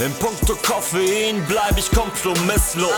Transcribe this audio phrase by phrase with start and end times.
[0.00, 2.90] In puncto Koffein bleib ich kompromisslos.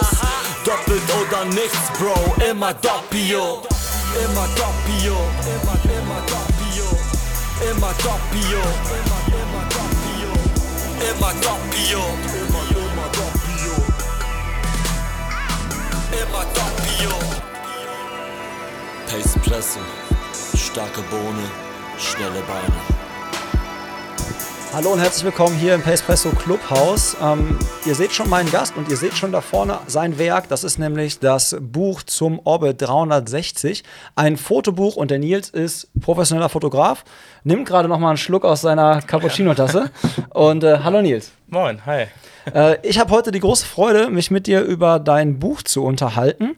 [0.65, 3.63] Doppelt oder nichts, Bro, immer Doppio.
[4.25, 6.89] Immer Doppio, immer, immer Doppio.
[7.71, 10.33] Immer Doppio, immer, Doppio.
[11.11, 12.01] Immer Doppio,
[16.13, 17.15] immer, Doppio.
[19.07, 19.81] Pace Presse,
[20.57, 21.51] starke Bohne,
[21.99, 22.96] schnelle Beine.
[24.77, 27.17] Hallo und herzlich willkommen hier im Pacepresso Clubhaus.
[27.23, 30.51] Ähm, ihr seht schon meinen Gast und ihr seht schon da vorne sein Werk.
[30.51, 33.85] Das ist nämlich das Buch zum Orbit 360.
[34.17, 37.05] Ein Fotobuch und der Nils ist professioneller Fotograf.
[37.43, 39.91] Nimmt gerade noch mal einen Schluck aus seiner Cappuccino-Tasse.
[40.35, 41.33] Und äh, hallo Nils.
[41.47, 42.09] Moin, hi.
[42.53, 46.55] Äh, ich habe heute die große Freude, mich mit dir über dein Buch zu unterhalten.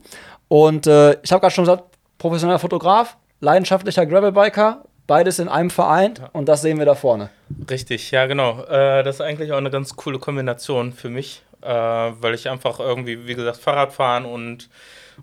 [0.48, 1.84] Und äh, ich habe gerade schon gesagt,
[2.19, 7.30] professioneller Fotograf, leidenschaftlicher Gravelbiker, beides in einem vereint und das sehen wir da vorne.
[7.69, 8.62] Richtig, ja genau.
[8.65, 12.79] Äh, das ist eigentlich auch eine ganz coole Kombination für mich, äh, weil ich einfach
[12.79, 14.69] irgendwie, wie gesagt, Fahrradfahren und,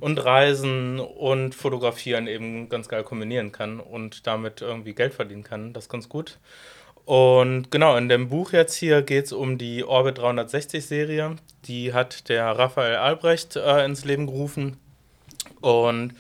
[0.02, 5.72] und Reisen und Fotografieren eben ganz geil kombinieren kann und damit irgendwie Geld verdienen kann.
[5.72, 6.40] Das ist ganz gut.
[7.06, 11.36] Und genau, in dem Buch jetzt hier geht es um die Orbit 360 Serie.
[11.66, 14.78] Die hat der Raphael Albrecht äh, ins Leben gerufen.
[15.62, 16.16] Und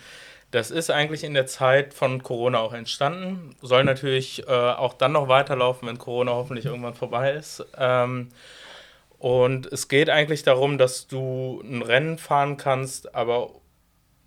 [0.51, 3.55] das ist eigentlich in der Zeit von Corona auch entstanden.
[3.61, 7.65] Soll natürlich äh, auch dann noch weiterlaufen, wenn Corona hoffentlich irgendwann vorbei ist.
[7.77, 8.29] Ähm,
[9.17, 13.49] und es geht eigentlich darum, dass du ein Rennen fahren kannst, aber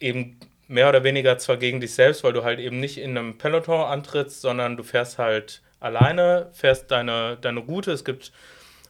[0.00, 3.38] eben mehr oder weniger zwar gegen dich selbst, weil du halt eben nicht in einem
[3.38, 7.92] Peloton antrittst, sondern du fährst halt alleine, fährst deine, deine Route.
[7.92, 8.32] Es gibt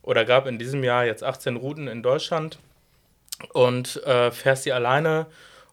[0.02, 2.58] oder gab in diesem Jahr jetzt 18 Routen in Deutschland
[3.52, 5.26] und äh, fährst sie alleine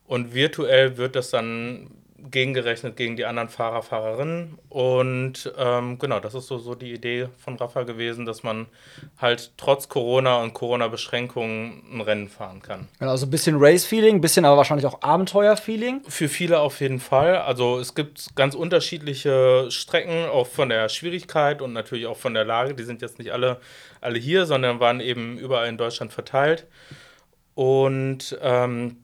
[0.07, 1.89] und virtuell wird das dann
[2.31, 4.57] gegengerechnet gegen die anderen Fahrer, Fahrerinnen.
[4.69, 8.67] Und ähm, genau, das ist so, so die Idee von Rafa gewesen, dass man
[9.17, 12.87] halt trotz Corona und Corona-Beschränkungen ein Rennen fahren kann.
[12.99, 16.01] Genau, also ein bisschen Race-Feeling, ein bisschen aber wahrscheinlich auch Abenteuer-Feeling.
[16.07, 17.37] Für viele auf jeden Fall.
[17.37, 22.45] Also es gibt ganz unterschiedliche Strecken, auch von der Schwierigkeit und natürlich auch von der
[22.45, 22.73] Lage.
[22.73, 23.59] Die sind jetzt nicht alle,
[24.01, 26.67] alle hier, sondern waren eben überall in Deutschland verteilt.
[27.53, 28.97] Und ähm,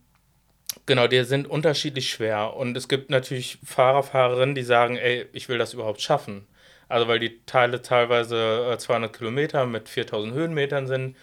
[0.86, 2.56] Genau, die sind unterschiedlich schwer.
[2.56, 6.48] Und es gibt natürlich Fahrer, Fahrerinnen, die sagen, ey, ich will das überhaupt schaffen.
[6.88, 11.16] Also weil die Teile teilweise 200 äh, Kilometer mit 4000 Höhenmetern sind,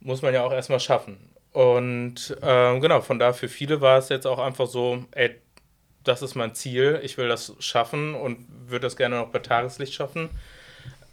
[0.00, 1.30] muss man ja auch erstmal schaffen.
[1.52, 5.36] Und ähm, genau, von da für viele war es jetzt auch einfach so, ey,
[6.04, 9.94] das ist mein Ziel, ich will das schaffen und würde das gerne noch bei Tageslicht
[9.94, 10.30] schaffen.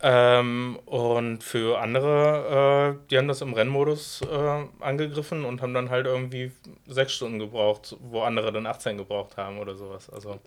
[0.04, 5.90] Ähm, und für andere, äh, die haben das im Rennmodus äh, angegriffen und haben dann
[5.92, 6.52] halt irgendwie
[6.88, 10.10] sechs Stunden gebraucht, wo andere dann 18 gebraucht haben oder sowas.
[10.10, 10.40] Also.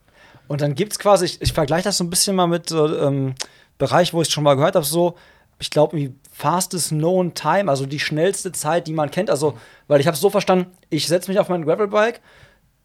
[0.48, 2.98] Und dann gibt es quasi, ich, ich vergleiche das so ein bisschen mal mit so,
[2.98, 3.34] ähm,
[3.78, 5.16] Bereich, wo ich es schon mal gehört habe, so,
[5.59, 9.31] ich glaube, wie fastest known time, also die schnellste Zeit, die man kennt.
[9.31, 12.21] Also, weil ich habe es so verstanden, ich setze mich auf mein Gravelbike,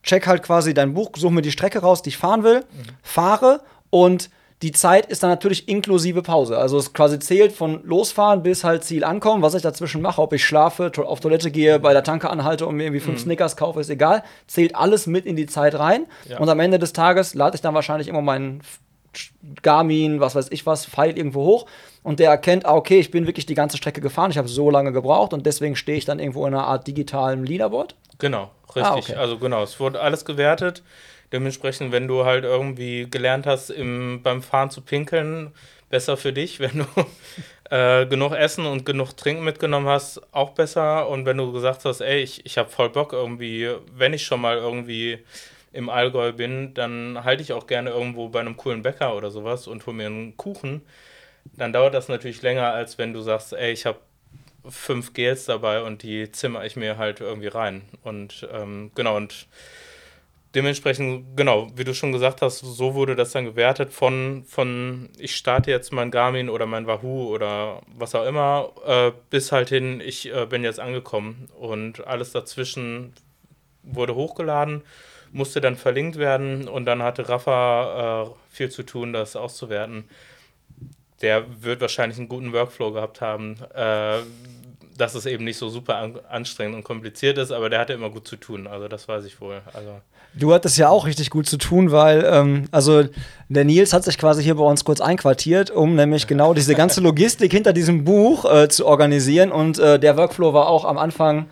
[0.04, 2.84] check halt quasi dein Buch, suche mir die Strecke raus, die ich fahren will, mhm.
[3.02, 4.30] fahre und
[4.62, 6.58] die Zeit ist dann natürlich inklusive Pause.
[6.58, 10.34] Also es quasi zählt von losfahren bis halt Ziel ankommen, was ich dazwischen mache, ob
[10.34, 13.24] ich schlafe, auf Toilette gehe, bei der Tanke anhalte und mir irgendwie fünf mhm.
[13.24, 14.24] Snickers kaufe, ist egal.
[14.48, 16.08] Zählt alles mit in die Zeit rein.
[16.28, 16.40] Ja.
[16.40, 18.62] Und am Ende des Tages lade ich dann wahrscheinlich immer meinen
[19.64, 21.66] Garmin, was weiß ich was, Pfeil irgendwo hoch
[22.04, 24.70] und der erkennt, ah, okay, ich bin wirklich die ganze Strecke gefahren, ich habe so
[24.70, 27.96] lange gebraucht und deswegen stehe ich dann irgendwo in einer Art digitalen Leaderboard.
[28.20, 28.84] Genau, richtig.
[28.84, 29.16] Ah, okay.
[29.16, 30.84] Also genau, es wurde alles gewertet.
[31.32, 35.54] Dementsprechend, wenn du halt irgendwie gelernt hast, im, beim Fahren zu pinkeln,
[35.90, 36.60] besser für dich.
[36.60, 36.86] Wenn du
[37.70, 41.08] äh, genug Essen und genug Trinken mitgenommen hast, auch besser.
[41.08, 44.42] Und wenn du gesagt hast, ey, ich, ich habe voll Bock irgendwie, wenn ich schon
[44.42, 45.20] mal irgendwie
[45.72, 49.68] im Allgäu bin, dann halte ich auch gerne irgendwo bei einem coolen Bäcker oder sowas
[49.68, 50.82] und hole mir einen Kuchen.
[51.58, 54.00] Dann dauert das natürlich länger, als wenn du sagst, ey, ich habe
[54.68, 57.84] fünf Gels dabei und die zimmer ich mir halt irgendwie rein.
[58.04, 59.48] Und ähm, genau, und
[60.56, 65.36] dementsprechend, genau, wie du schon gesagt hast, so wurde das dann gewertet von, von ich
[65.36, 70.02] starte jetzt mein Garmin oder mein Wahoo oder was auch immer, äh, bis halt hin,
[70.02, 71.50] ich äh, bin jetzt angekommen.
[71.60, 73.14] Und alles dazwischen
[73.84, 74.82] wurde hochgeladen,
[75.32, 80.06] musste dann verlinkt werden und dann hatte Rafa äh, viel zu tun, das auszuwerten.
[81.22, 84.20] Der wird wahrscheinlich einen guten Workflow gehabt haben äh,
[85.00, 88.10] dass es eben nicht so super an, anstrengend und kompliziert ist, aber der hatte immer
[88.10, 88.68] gut zu tun.
[88.68, 89.62] Also das weiß ich wohl.
[89.74, 90.02] Also.
[90.36, 93.04] Du hattest ja auch richtig gut zu tun, weil, ähm, also
[93.50, 97.02] der Nils hat sich quasi hier bei uns kurz einquartiert, um nämlich genau diese ganze
[97.02, 99.52] Logistik hinter diesem Buch äh, zu organisieren.
[99.52, 101.48] Und äh, der Workflow war auch am Anfang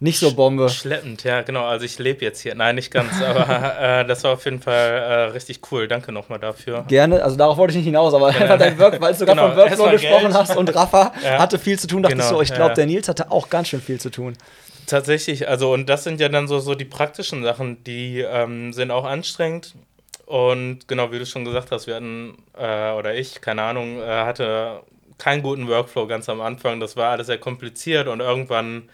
[0.00, 0.68] nicht so Bombe.
[0.68, 1.64] Schleppend, ja, genau.
[1.64, 2.54] Also ich lebe jetzt hier.
[2.54, 5.86] Nein, nicht ganz, aber äh, das war auf jeden Fall äh, richtig cool.
[5.86, 6.84] Danke nochmal dafür.
[6.88, 9.48] Gerne, also darauf wollte ich nicht hinaus, aber einfach dein Work, weil du sogar Genau,
[9.48, 10.34] von Workflow gesprochen Geld.
[10.34, 11.38] hast und Rafa Ja.
[11.38, 12.74] hatte viel zu tun, dachte Genau, ich so, ich glaube, ja.
[12.74, 14.34] der Nils hatte auch ganz schön viel zu tun.
[14.94, 18.92] Tatsächlich, also und das sind ja dann so, so die praktischen Sachen, die ähm, sind
[18.92, 19.74] auch anstrengend.
[20.24, 24.04] Und genau, wie du schon gesagt hast, wir hatten, äh, oder ich, keine Ahnung, äh,
[24.04, 24.82] hatte
[25.18, 26.78] keinen guten Workflow ganz am Anfang.
[26.78, 28.88] Das war alles sehr kompliziert und irgendwann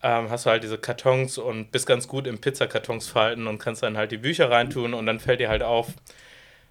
[0.00, 3.82] ähm, hast du halt diese Kartons und bist ganz gut im Pizzakartons falten und kannst
[3.82, 5.88] dann halt die Bücher reintun und dann fällt dir halt auf,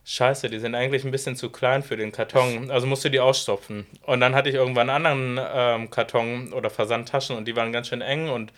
[0.08, 2.70] Scheiße, die sind eigentlich ein bisschen zu klein für den Karton.
[2.70, 3.88] Also musst du die ausstopfen.
[4.04, 7.88] Und dann hatte ich irgendwann einen anderen ähm, Karton oder Versandtaschen und die waren ganz
[7.88, 8.54] schön eng und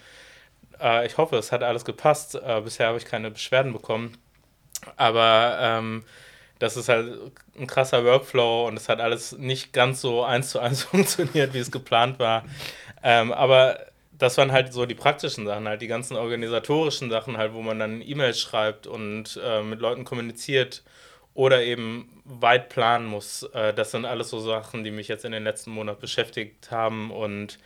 [0.82, 2.36] äh, ich hoffe, es hat alles gepasst.
[2.36, 4.18] Äh, bisher habe ich keine Beschwerden bekommen.
[4.98, 6.04] Aber ähm,
[6.60, 7.14] das ist halt
[7.58, 11.60] ein krasser Workflow und es hat alles nicht ganz so eins zu eins funktioniert, wie
[11.60, 12.44] es geplant war.
[13.04, 13.80] Ähm, aber
[14.12, 17.80] das waren halt so die praktischen Sachen, halt die ganzen organisatorischen Sachen, halt, wo man
[17.80, 20.84] dann E-Mails schreibt und äh, mit Leuten kommuniziert
[21.38, 23.44] oder eben weit planen muss.
[23.54, 27.12] Äh, das sind alles so Sachen, die mich jetzt in den letzten Monaten beschäftigt haben
[27.12, 27.60] und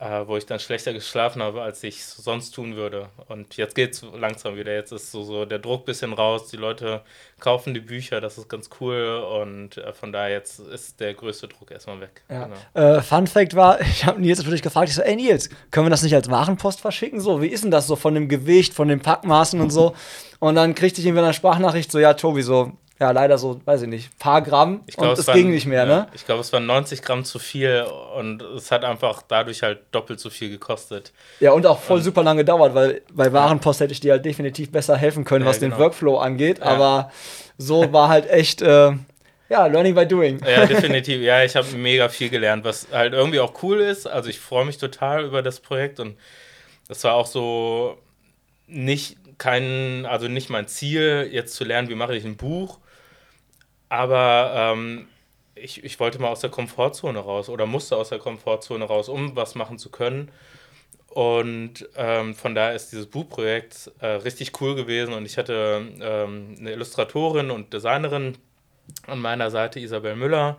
[0.00, 3.10] äh, wo ich dann schlechter geschlafen habe, als ich es sonst tun würde.
[3.28, 4.74] Und jetzt geht es langsam wieder.
[4.74, 6.48] Jetzt ist so, so der Druck ein bisschen raus.
[6.48, 7.02] Die Leute
[7.38, 9.24] kaufen die Bücher, das ist ganz cool.
[9.40, 12.22] Und äh, von daher jetzt ist der größte Druck erstmal weg.
[12.28, 12.48] Ja.
[12.74, 12.96] Genau.
[12.96, 15.90] Äh, Fun Fact war, ich habe Nils natürlich gefragt, ich so, ey Nils, können wir
[15.90, 17.20] das nicht als Warenpost verschicken?
[17.20, 19.94] So, wie ist denn das so von dem Gewicht, von den Packmaßen und so?
[20.40, 23.82] Und dann kriegte ich irgendwie eine Sprachnachricht so, ja, Tobi, so, ja, leider so, weiß
[23.82, 26.06] ich nicht, paar Gramm Ich glaub, und es waren- ging nicht mehr, ja, ne?
[26.14, 27.84] Ich glaube, es waren 90 Gramm zu viel
[28.16, 31.12] und es hat einfach dadurch halt doppelt so viel gekostet.
[31.40, 34.70] Ja, und auch voll super lange gedauert, weil bei Warenpost hätte ich dir halt definitiv
[34.70, 35.82] besser helfen können, Ja, was den genau.
[35.82, 37.10] Workflow angeht, aber
[37.58, 38.92] so war halt echt, äh,
[39.50, 40.40] ja, Learning by Doing.
[40.46, 41.20] Ja, definitiv.
[41.20, 44.06] Ja, ich habe mega viel gelernt, was halt irgendwie auch cool ist.
[44.06, 46.16] Also ich freue mich total über das Projekt und
[46.88, 47.98] das war auch so
[48.66, 52.78] nicht kein, also nicht mein Ziel, jetzt zu lernen, wie mache ich ein Buch.
[53.88, 55.06] Aber ähm,
[55.54, 59.36] ich, ich wollte mal aus der Komfortzone raus oder musste aus der Komfortzone raus, um
[59.36, 60.30] was machen zu können.
[61.08, 66.56] Und ähm, von daher ist dieses Buchprojekt äh, richtig cool gewesen und ich hatte ähm,
[66.58, 68.36] eine Illustratorin und Designerin
[69.06, 70.58] an meiner Seite, Isabel Müller.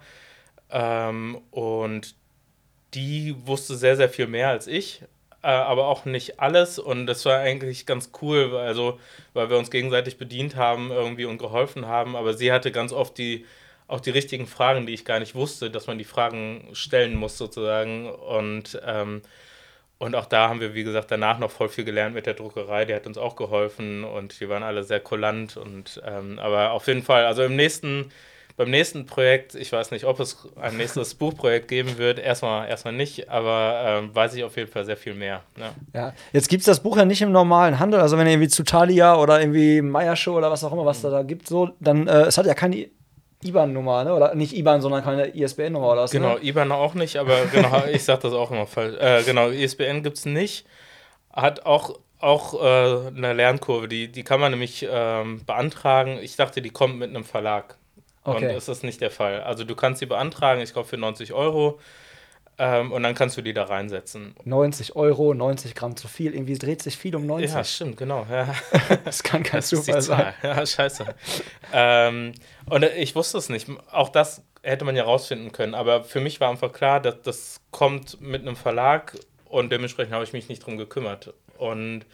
[0.69, 2.16] Ähm, und
[2.94, 5.04] die wusste sehr, sehr viel mehr als ich,
[5.50, 6.80] aber auch nicht alles.
[6.80, 9.00] Und das war eigentlich ganz cool, weil, also,
[9.34, 12.16] weil wir uns gegenseitig bedient haben irgendwie und geholfen haben.
[12.16, 13.46] Aber sie hatte ganz oft die,
[13.88, 17.38] auch die richtigen Fragen, die ich gar nicht wusste, dass man die Fragen stellen muss
[17.38, 18.10] sozusagen.
[18.10, 19.22] Und, ähm,
[19.98, 22.86] und auch da haben wir, wie gesagt, danach noch voll viel gelernt mit der Druckerei.
[22.86, 25.58] Die hat uns auch geholfen und wir waren alle sehr kulant.
[25.58, 28.12] Und, ähm, aber auf jeden Fall, also im nächsten
[28.57, 32.94] beim nächsten Projekt, ich weiß nicht, ob es ein nächstes Buchprojekt geben wird, erstmal, erstmal
[32.94, 35.42] nicht, aber ähm, weiß ich auf jeden Fall sehr viel mehr.
[35.57, 35.74] Ja.
[35.94, 38.50] Ja, jetzt gibt es das Buch ja nicht im normalen Handel, also wenn ihr irgendwie
[38.50, 42.07] zu Thalia oder irgendwie Meiershow oder was auch immer, was da, da gibt, so, dann,
[42.07, 42.88] äh, es hat ja keine
[43.44, 44.13] IBAN-Nummer, ne?
[44.13, 46.44] Oder nicht IBAN, sondern keine ISBN-Nummer oder was, Genau, ne?
[46.44, 48.96] IBAN auch nicht, aber genau, ich sag das auch immer falsch.
[49.00, 50.66] Äh, genau, ISBN gibt es nicht.
[51.31, 56.19] Hat auch, auch äh, eine Lernkurve, die, die kann man nämlich ähm, beantragen.
[56.22, 57.78] Ich dachte, die kommt mit einem Verlag.
[58.25, 58.54] Und Okay.
[58.54, 59.42] das ist nicht der Fall.
[59.44, 61.80] Also du kannst sie beantragen, ich glaube für 90 Euro.
[62.57, 64.33] Ähm, und dann kannst du die da reinsetzen.
[64.45, 67.51] 90 Euro, 90 Gramm zu viel, irgendwie dreht sich viel um 90.
[67.54, 68.25] Ja, stimmt, genau.
[68.31, 68.56] Ja.
[69.04, 70.33] das kann kein Das Zufall sein.
[70.42, 71.06] Ja, scheiße.
[71.74, 72.31] ähm,
[72.69, 73.68] und ich wusste es nicht.
[73.92, 75.75] Auch das hätte man ja rausfinden können.
[75.75, 79.18] Aber für mich war einfach klar, dass das kommt mit einem Verlag
[79.50, 81.34] und dementsprechend habe ich mich nicht drum gekümmert.
[81.58, 82.05] Und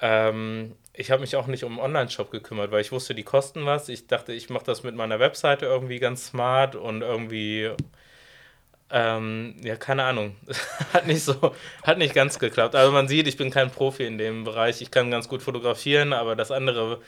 [0.00, 3.64] ähm, ich habe mich auch nicht um einen Online-Shop gekümmert, weil ich wusste, die kosten
[3.64, 3.88] was.
[3.88, 7.70] Ich dachte, ich mache das mit meiner Webseite irgendwie ganz smart und irgendwie,
[8.90, 10.36] ähm, ja, keine Ahnung.
[10.92, 12.74] hat nicht so, hat nicht ganz geklappt.
[12.74, 14.82] Also man sieht, ich bin kein Profi in dem Bereich.
[14.82, 17.00] Ich kann ganz gut fotografieren, aber das andere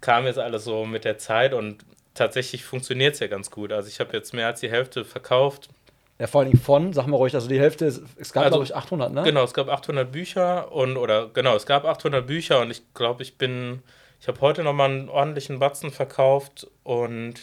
[0.00, 1.84] kam jetzt alles so mit der Zeit und
[2.14, 3.72] tatsächlich funktioniert es ja ganz gut.
[3.72, 5.70] Also ich habe jetzt mehr als die Hälfte verkauft.
[6.18, 8.64] Ja, vor allen Dingen von, sag mal ruhig, also die Hälfte, es gab Also, glaube
[8.64, 9.22] ich 800, ne?
[9.22, 13.22] Genau, es gab 800 Bücher und, oder genau, es gab 800 Bücher und ich glaube,
[13.22, 13.82] ich bin,
[14.20, 17.34] ich habe heute nochmal einen ordentlichen Batzen verkauft und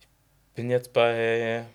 [0.00, 0.08] ich
[0.54, 1.66] bin jetzt bei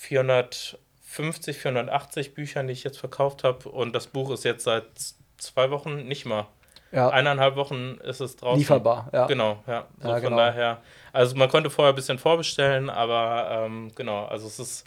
[0.00, 4.84] 450, 480 Büchern, die ich jetzt verkauft habe und das Buch ist jetzt seit
[5.38, 6.46] zwei Wochen nicht mal.
[6.90, 8.58] Ja, Eineinhalb Wochen ist es draußen.
[8.58, 9.26] lieferbar, ja.
[9.26, 9.86] Genau, ja.
[10.00, 10.36] So Ja, von genau.
[10.36, 10.82] daher.
[11.12, 14.84] Also man konnte vorher ein bisschen vorbestellen, aber ähm, genau, also es ist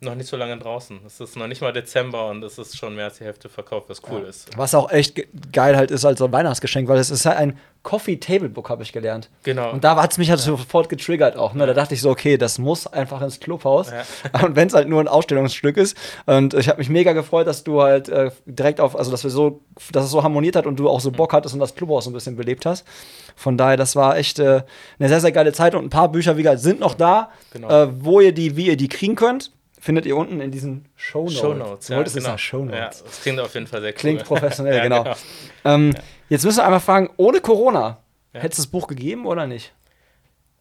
[0.00, 1.00] noch nicht so lange draußen.
[1.06, 3.88] Es ist noch nicht mal Dezember und es ist schon mehr als die Hälfte verkauft,
[3.88, 4.28] was cool ja.
[4.28, 4.56] ist.
[4.56, 5.22] Was auch echt
[5.52, 8.68] geil halt ist als so ein Weihnachtsgeschenk, weil es ist halt ein Coffee Table Book,
[8.68, 9.28] habe ich gelernt.
[9.42, 9.70] Genau.
[9.70, 10.46] Und da hat es mich halt ja.
[10.46, 11.54] sofort getriggert auch.
[11.54, 11.66] Ne?
[11.66, 13.92] Da dachte ich so, okay, das muss einfach ins Clubhaus.
[14.44, 15.96] Und wenn es halt nur ein Ausstellungsstück ist.
[16.26, 19.30] Und ich habe mich mega gefreut, dass du halt äh, direkt auf, also dass wir
[19.30, 22.04] so, dass es so harmoniert hat und du auch so Bock hattest und das Clubhaus
[22.04, 22.86] so ein bisschen belebt hast.
[23.34, 24.62] Von daher, das war echt äh,
[24.98, 27.68] eine sehr, sehr geile Zeit und ein paar Bücher, wie gesagt, sind noch da, genau.
[27.68, 31.24] äh, wo ihr die, wie ihr die kriegen könnt findet ihr unten in diesen Show
[31.24, 31.38] Notes.
[31.38, 32.38] Show Notes, ja, wolltest genau.
[32.38, 33.00] Show Notes.
[33.00, 33.98] Ja, das klingt auf jeden Fall sehr cool.
[33.98, 35.02] Klingt professionell, ja, genau.
[35.02, 35.16] genau.
[35.64, 35.92] Ähm,
[36.28, 37.98] jetzt müssen wir einmal fragen, ohne Corona,
[38.32, 38.40] ja.
[38.40, 39.72] hättest du das Buch gegeben oder nicht?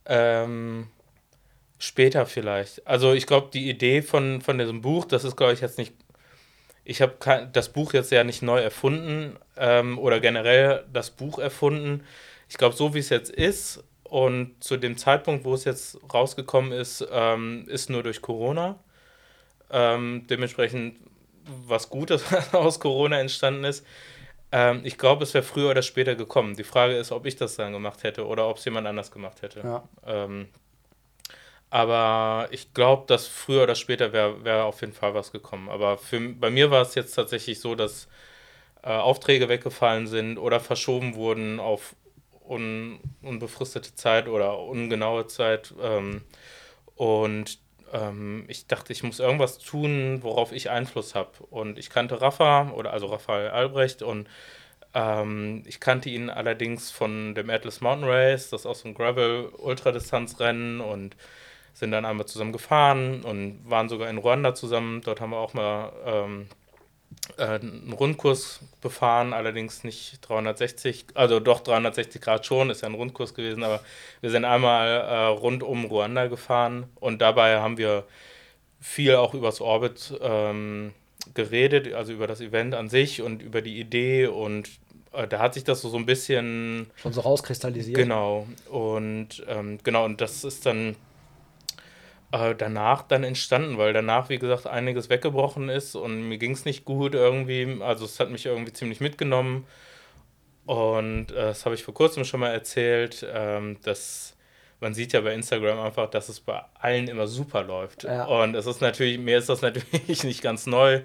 [0.07, 0.87] Ähm,
[1.77, 2.85] später vielleicht.
[2.87, 5.93] Also ich glaube, die Idee von, von diesem Buch, das ist, glaube ich, jetzt nicht.
[6.83, 12.03] Ich habe das Buch jetzt ja nicht neu erfunden ähm, oder generell das Buch erfunden.
[12.49, 16.71] Ich glaube, so wie es jetzt ist und zu dem Zeitpunkt, wo es jetzt rausgekommen
[16.71, 18.79] ist, ähm, ist nur durch Corona.
[19.71, 20.97] Ähm, dementsprechend
[21.67, 22.23] was Gutes
[22.53, 23.85] aus Corona entstanden ist.
[24.51, 26.55] Ähm, ich glaube, es wäre früher oder später gekommen.
[26.55, 29.41] Die Frage ist, ob ich das dann gemacht hätte oder ob es jemand anders gemacht
[29.41, 29.61] hätte.
[29.61, 29.83] Ja.
[30.05, 30.49] Ähm,
[31.69, 35.69] aber ich glaube, dass früher oder später wäre wär auf jeden Fall was gekommen.
[35.69, 38.09] Aber für, bei mir war es jetzt tatsächlich so, dass
[38.83, 41.95] äh, Aufträge weggefallen sind oder verschoben wurden auf
[42.45, 45.73] un, unbefristete Zeit oder ungenaue Zeit.
[45.81, 46.23] Ähm,
[46.95, 47.59] und
[47.93, 51.31] ähm, ich dachte, ich muss irgendwas tun, worauf ich Einfluss habe.
[51.49, 54.27] Und ich kannte Rafa, oder also Raphael Albrecht, und
[54.93, 58.93] ähm, ich kannte ihn allerdings von dem Atlas Mountain Race, das ist auch so ein
[58.93, 61.15] Gravel-Ultradistanzrennen und
[61.73, 65.01] sind dann einmal zusammen gefahren und waren sogar in Ruanda zusammen.
[65.01, 66.60] Dort haben wir auch mal ähm, äh,
[67.37, 73.33] einen Rundkurs befahren, allerdings nicht 360, also doch 360 Grad schon, ist ja ein Rundkurs
[73.33, 73.81] gewesen, aber
[74.21, 78.05] wir sind einmal äh, rund um Ruanda gefahren und dabei haben wir
[78.79, 80.93] viel auch übers Orbit ähm,
[81.33, 84.69] geredet, also über das Event an sich und über die Idee und
[85.11, 87.95] äh, da hat sich das so, so ein bisschen schon so rauskristallisiert.
[87.95, 90.95] Genau und ähm, genau und das ist dann
[92.31, 96.65] äh, danach dann entstanden, weil danach, wie gesagt, einiges weggebrochen ist und mir ging es
[96.65, 97.81] nicht gut irgendwie.
[97.81, 99.65] Also es hat mich irgendwie ziemlich mitgenommen.
[100.65, 104.37] Und äh, das habe ich vor kurzem schon mal erzählt, ähm, dass
[104.79, 108.03] man sieht ja bei Instagram einfach, dass es bei allen immer super läuft.
[108.03, 108.25] Ja.
[108.25, 111.01] Und es ist natürlich, mir ist das natürlich nicht ganz neu,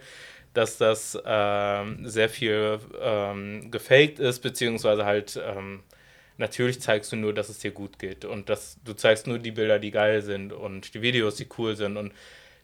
[0.55, 5.83] dass das ähm, sehr viel ähm, gefaked ist, beziehungsweise halt ähm,
[6.39, 9.51] natürlich zeigst du nur, dass es dir gut geht und dass du zeigst nur die
[9.51, 12.13] Bilder, die geil sind und die Videos, die cool sind und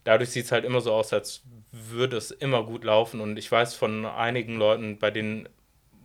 [0.03, 3.51] dadurch sieht es halt immer so aus, als würde es immer gut laufen und ich
[3.51, 5.49] weiß von einigen Leuten, bei denen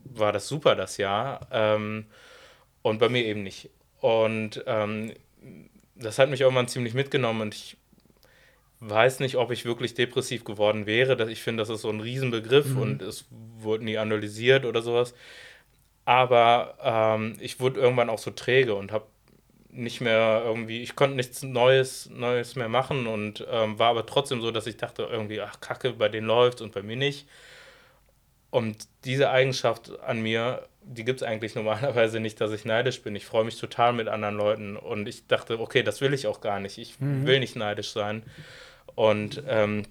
[0.05, 2.07] war das super das Jahr ähm,
[2.83, 3.71] und bei mir eben nicht
[4.01, 5.13] und ähm,
[5.95, 7.77] das hat mich irgendwann ziemlich mitgenommen und ich
[8.81, 11.31] weiß nicht, ob ich wirklich depressiv geworden wäre.
[11.31, 12.79] Ich finde, das ist so ein Riesenbegriff mhm.
[12.79, 15.15] und es wurde nie analysiert oder sowas.
[16.09, 19.05] Aber ähm, ich wurde irgendwann auch so träge und habe
[19.69, 24.41] nicht mehr irgendwie, ich konnte nichts Neues, Neues mehr machen und ähm, war aber trotzdem
[24.41, 27.29] so, dass ich dachte irgendwie, ach Kacke, bei denen läuft und bei mir nicht.
[28.49, 33.15] Und diese Eigenschaft an mir, die gibt es eigentlich normalerweise nicht, dass ich neidisch bin.
[33.15, 36.41] Ich freue mich total mit anderen Leuten und ich dachte, okay, das will ich auch
[36.41, 36.79] gar nicht.
[36.79, 37.27] Ich mhm.
[37.27, 38.23] will nicht neidisch sein.
[38.95, 39.83] Und ähm,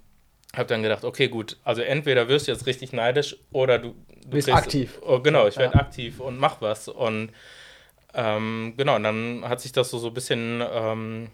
[0.58, 4.30] habe dann gedacht, okay, gut, also entweder wirst du jetzt richtig neidisch oder du, du
[4.30, 5.00] bist kriegst, aktiv.
[5.02, 5.82] Oh, genau, ich werde ja.
[5.82, 6.88] aktiv und mach was.
[6.88, 7.32] Und
[8.14, 11.30] ähm, genau, und dann hat sich das so, so ein bisschen ähm,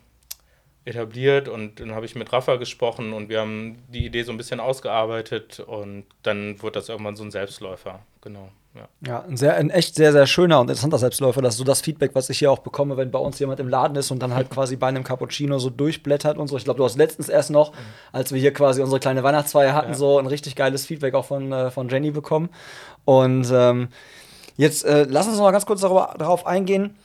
[0.85, 4.37] etabliert und dann habe ich mit Rafa gesprochen und wir haben die Idee so ein
[4.37, 8.51] bisschen ausgearbeitet und dann wurde das irgendwann so ein Selbstläufer, genau.
[8.75, 11.41] Ja, ja ein, sehr, ein echt sehr, sehr schöner und interessanter Selbstläufer.
[11.41, 13.67] Das ist so das Feedback, was ich hier auch bekomme, wenn bei uns jemand im
[13.69, 16.57] Laden ist und dann halt quasi bei einem Cappuccino so durchblättert und so.
[16.57, 17.73] Ich glaube, du hast letztens erst noch,
[18.11, 19.97] als wir hier quasi unsere kleine Weihnachtsfeier hatten, ja.
[19.97, 22.49] so ein richtig geiles Feedback auch von, äh, von Jenny bekommen.
[23.05, 23.89] Und ähm,
[24.57, 26.97] jetzt äh, lass uns noch mal ganz kurz darüber, darauf eingehen.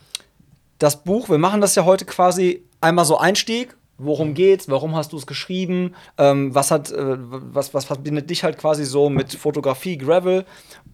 [0.79, 5.13] Das Buch, wir machen das ja heute quasi einmal so Einstieg worum geht's, warum hast
[5.13, 9.35] du es geschrieben, ähm, was hat, äh, was, was verbindet dich halt quasi so mit
[9.35, 10.45] Fotografie, Gravel?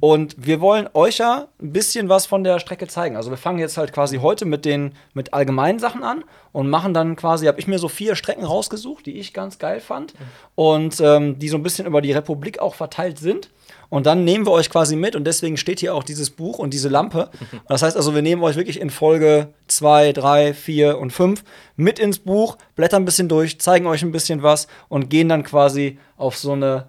[0.01, 3.17] Und wir wollen euch ja ein bisschen was von der Strecke zeigen.
[3.17, 6.95] Also wir fangen jetzt halt quasi heute mit den mit allgemeinen Sachen an und machen
[6.95, 10.15] dann quasi, habe ich mir so vier Strecken rausgesucht, die ich ganz geil fand
[10.55, 13.51] und ähm, die so ein bisschen über die Republik auch verteilt sind.
[13.89, 16.73] Und dann nehmen wir euch quasi mit und deswegen steht hier auch dieses Buch und
[16.73, 17.31] diese Lampe.
[17.69, 21.43] Das heißt also, wir nehmen euch wirklich in Folge 2, 3, 4 und 5
[21.77, 25.43] mit ins Buch, blättern ein bisschen durch, zeigen euch ein bisschen was und gehen dann
[25.43, 26.87] quasi auf so eine,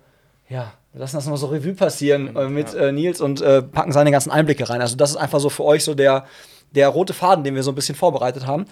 [0.50, 3.92] ja, wir lassen das mal so Revue passieren äh, mit äh, Nils und äh, packen
[3.92, 4.82] seine ganzen Einblicke rein.
[4.82, 6.26] Also das ist einfach so für euch so der,
[6.72, 8.66] der rote Faden, den wir so ein bisschen vorbereitet haben.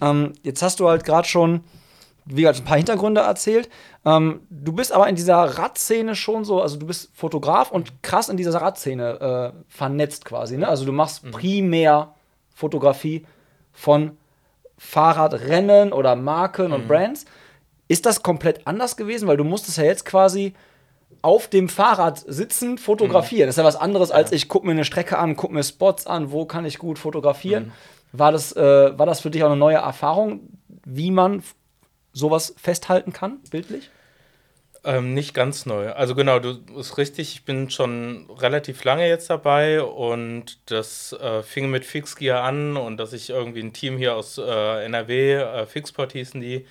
[0.00, 1.60] Ähm, jetzt hast du halt gerade schon
[2.30, 3.68] wie gesagt, ein paar Hintergründe erzählt.
[4.04, 8.28] Ähm, du bist aber in dieser Radszene schon so, also du bist Fotograf und krass
[8.28, 10.56] in dieser Radszene äh, vernetzt quasi.
[10.58, 10.68] Ne?
[10.68, 11.30] Also du machst Mhm.
[11.30, 12.14] primär
[12.54, 13.24] Fotografie
[13.72, 14.16] von
[14.76, 16.72] Fahrradrennen oder Marken Mhm.
[16.72, 17.24] und Brands.
[17.88, 19.28] Ist das komplett anders gewesen?
[19.28, 20.54] Weil du musstest ja jetzt quasi
[21.22, 23.46] auf dem Fahrrad sitzen, fotografieren.
[23.48, 26.06] Das ist ja was anderes, als ich gucke mir eine Strecke an, gucke mir Spots
[26.06, 27.72] an, wo kann ich gut fotografieren.
[28.12, 30.40] War, das, äh, war das für dich auch eine neue Erfahrung,
[30.84, 31.42] wie man
[32.18, 33.90] sowas festhalten kann, bildlich?
[34.84, 35.90] Ähm, nicht ganz neu.
[35.92, 41.42] Also genau, du ist richtig, ich bin schon relativ lange jetzt dabei und das äh,
[41.42, 45.66] fing mit Fixgear an und dass ich irgendwie ein Team hier aus äh, NRW, äh,
[45.66, 46.64] Fixport hießen die,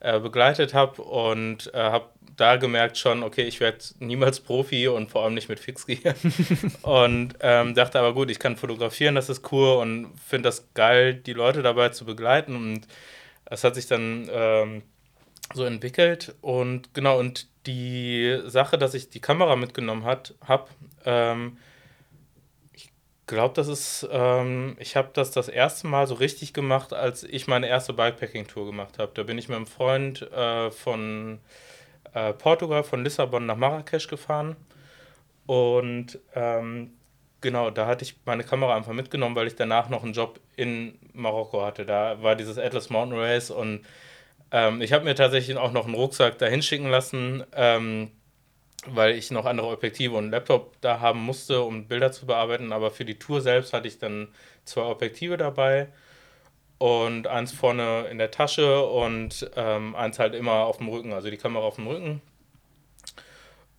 [0.00, 2.06] äh, begleitet habe und äh, habe
[2.36, 6.14] da gemerkt schon, okay, ich werde niemals Profi und vor allem nicht mit Fixgear.
[6.82, 11.14] und ähm, dachte aber gut, ich kann fotografieren, das ist cool und finde das geil,
[11.14, 12.86] die Leute dabei zu begleiten und
[13.52, 14.82] es hat sich dann ähm,
[15.52, 20.68] so entwickelt und genau und die Sache, dass ich die Kamera mitgenommen habe,
[21.04, 21.58] ähm,
[22.72, 22.90] ich
[23.26, 27.46] glaube, das ist, ähm, ich habe das das erste Mal so richtig gemacht, als ich
[27.46, 29.12] meine erste Bikepacking-Tour gemacht habe.
[29.14, 31.38] Da bin ich mit einem Freund äh, von
[32.14, 34.56] äh, Portugal, von Lissabon nach Marrakesch gefahren
[35.46, 36.94] und ähm,
[37.42, 40.98] genau, da hatte ich meine Kamera einfach mitgenommen, weil ich danach noch einen Job in
[41.14, 41.84] Marokko hatte.
[41.84, 43.84] Da war dieses Atlas Mountain Race und
[44.50, 48.10] ähm, ich habe mir tatsächlich auch noch einen Rucksack dahin schicken lassen, ähm,
[48.86, 52.72] weil ich noch andere Objektive und einen Laptop da haben musste, um Bilder zu bearbeiten.
[52.72, 54.28] Aber für die Tour selbst hatte ich dann
[54.64, 55.88] zwei Objektive dabei
[56.78, 61.30] und eins vorne in der Tasche und ähm, eins halt immer auf dem Rücken, also
[61.30, 62.20] die Kamera auf dem Rücken.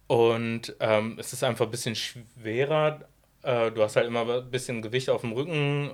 [0.08, 3.02] Und ähm, es ist einfach ein bisschen schwerer.
[3.42, 5.92] Äh, du hast halt immer ein bisschen Gewicht auf dem Rücken.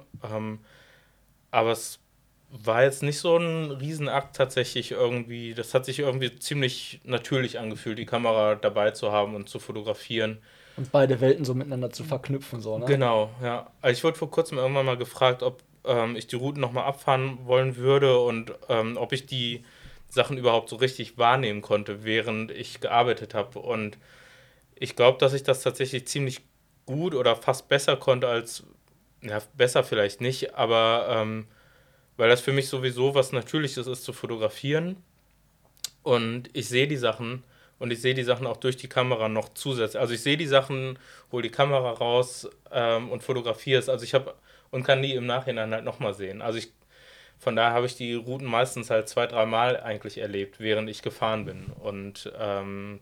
[1.52, 2.00] Aber es
[2.52, 5.54] war jetzt nicht so ein Riesenakt tatsächlich irgendwie.
[5.54, 10.40] Das hat sich irgendwie ziemlich natürlich angefühlt, die Kamera dabei zu haben und zu fotografieren.
[10.78, 12.86] Und beide Welten so miteinander zu verknüpfen, so, ne?
[12.86, 13.70] Genau, ja.
[13.82, 17.40] Also ich wurde vor kurzem irgendwann mal gefragt, ob ähm, ich die Routen nochmal abfahren
[17.46, 19.64] wollen würde und ähm, ob ich die
[20.08, 23.60] Sachen überhaupt so richtig wahrnehmen konnte, während ich gearbeitet habe.
[23.60, 23.98] Und
[24.76, 26.42] ich glaube, dass ich das tatsächlich ziemlich
[26.86, 28.64] gut oder fast besser konnte als,
[29.22, 31.48] ja, besser vielleicht nicht, aber ähm,
[32.18, 34.98] weil das für mich sowieso was Natürliches ist zu fotografieren.
[36.04, 37.44] Und ich sehe die Sachen
[37.78, 40.00] und ich sehe die Sachen auch durch die Kamera noch zusätzlich.
[40.00, 41.00] Also ich sehe die Sachen,
[41.32, 43.90] hole die Kamera raus ähm, und fotografiere es.
[43.90, 44.36] Also ich habe
[44.72, 46.42] und kann die im Nachhinein halt nochmal sehen.
[46.42, 46.72] Also ich,
[47.38, 51.46] von daher habe ich die Routen meistens halt zwei, dreimal eigentlich erlebt, während ich gefahren
[51.46, 51.68] bin.
[51.80, 53.00] Und ähm,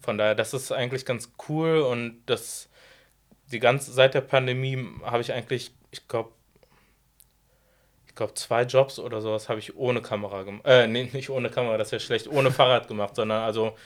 [0.00, 2.68] von daher, das ist eigentlich ganz cool und das
[3.52, 6.30] die ganze seit der Pandemie habe ich eigentlich, ich glaube,
[8.06, 10.66] ich glaube, zwei Jobs oder sowas habe ich ohne Kamera gemacht.
[10.66, 13.76] Äh, nee, nicht ohne Kamera, das wäre schlecht, ohne Fahrrad gemacht, sondern also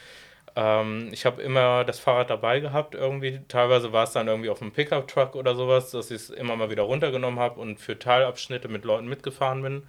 [0.57, 3.41] ähm, ich habe immer das Fahrrad dabei gehabt irgendwie.
[3.49, 6.71] Teilweise war es dann irgendwie auf einem Pickup-Truck oder sowas, dass ich es immer mal
[6.71, 9.83] wieder runtergenommen habe und für Teilabschnitte mit Leuten mitgefahren bin.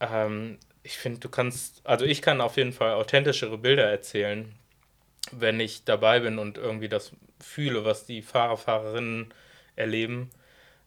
[0.00, 4.54] Ähm, ich finde, du kannst, also ich kann auf jeden Fall authentischere Bilder erzählen,
[5.32, 9.32] wenn ich dabei bin und irgendwie das fühle, was die Fahrer, Fahrerinnen
[9.76, 10.30] erleben,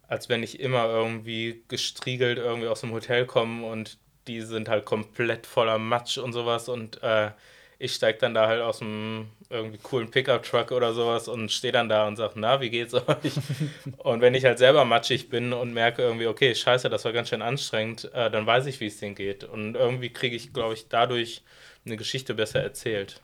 [0.08, 3.97] als wenn ich immer irgendwie gestriegelt irgendwie aus dem Hotel komme und
[4.28, 7.32] die sind halt komplett voller Matsch und sowas und äh,
[7.80, 11.89] ich steige dann da halt aus dem irgendwie coolen Pickup-Truck oder sowas und stehe dann
[11.89, 13.04] da und sage, na, wie geht's euch?
[13.97, 17.30] und wenn ich halt selber matschig bin und merke irgendwie, okay, scheiße, das war ganz
[17.30, 19.43] schön anstrengend, äh, dann weiß ich, wie es denen geht.
[19.43, 21.43] Und irgendwie kriege ich, glaube ich, dadurch
[21.86, 23.21] eine Geschichte besser erzählt.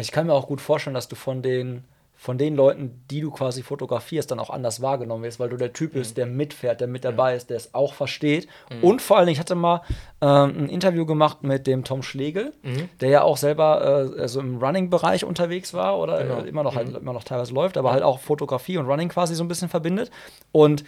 [0.00, 1.84] Ich kann mir auch gut vorstellen, dass du von den,
[2.16, 5.72] von den Leuten, die du quasi fotografierst, dann auch anders wahrgenommen wirst, weil du der
[5.72, 8.48] Typ bist, der mitfährt, der mit dabei ist, der es auch versteht.
[8.82, 9.82] Und vor allen Dingen, ich hatte mal
[10.20, 12.52] ähm, ein Interview gemacht mit dem Tom Schlegel,
[13.00, 16.40] der ja auch selber äh, also im Running-Bereich unterwegs war oder Genau.
[16.40, 19.34] äh, immer noch halt immer noch teilweise läuft, aber halt auch Fotografie und Running quasi
[19.34, 20.10] so ein bisschen verbindet.
[20.52, 20.84] Und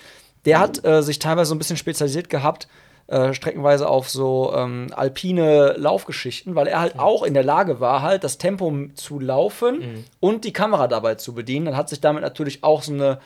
[0.46, 2.68] der hat äh, sich teilweise so ein bisschen spezialisiert gehabt,
[3.08, 8.02] äh, streckenweise auf so ähm, alpine Laufgeschichten, weil er halt auch in der Lage war,
[8.02, 11.66] halt das Tempo zu laufen und die Kamera dabei zu bedienen.
[11.66, 13.18] Dann hat sich damit natürlich auch so eine,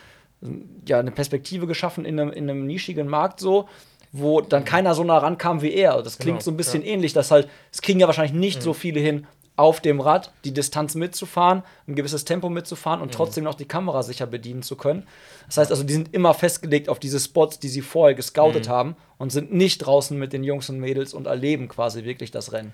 [0.86, 3.68] ja, eine Perspektive geschaffen in einem, in einem nischigen Markt so,
[4.12, 6.02] wo dann keiner so nah rankam wie er.
[6.02, 8.72] Das klingt Genau, so ein bisschen ähnlich, dass halt, es kriegen ja wahrscheinlich nicht so
[8.74, 9.26] viele hin,
[9.60, 14.02] auf dem Rad die Distanz mitzufahren, ein gewisses Tempo mitzufahren und trotzdem noch die Kamera
[14.02, 15.06] sicher bedienen zu können.
[15.48, 18.96] Das heißt also, die sind immer festgelegt auf diese Spots, die sie vorher gescoutet haben
[19.18, 22.72] und sind nicht draußen mit den Jungs und Mädels und erleben quasi wirklich das Rennen.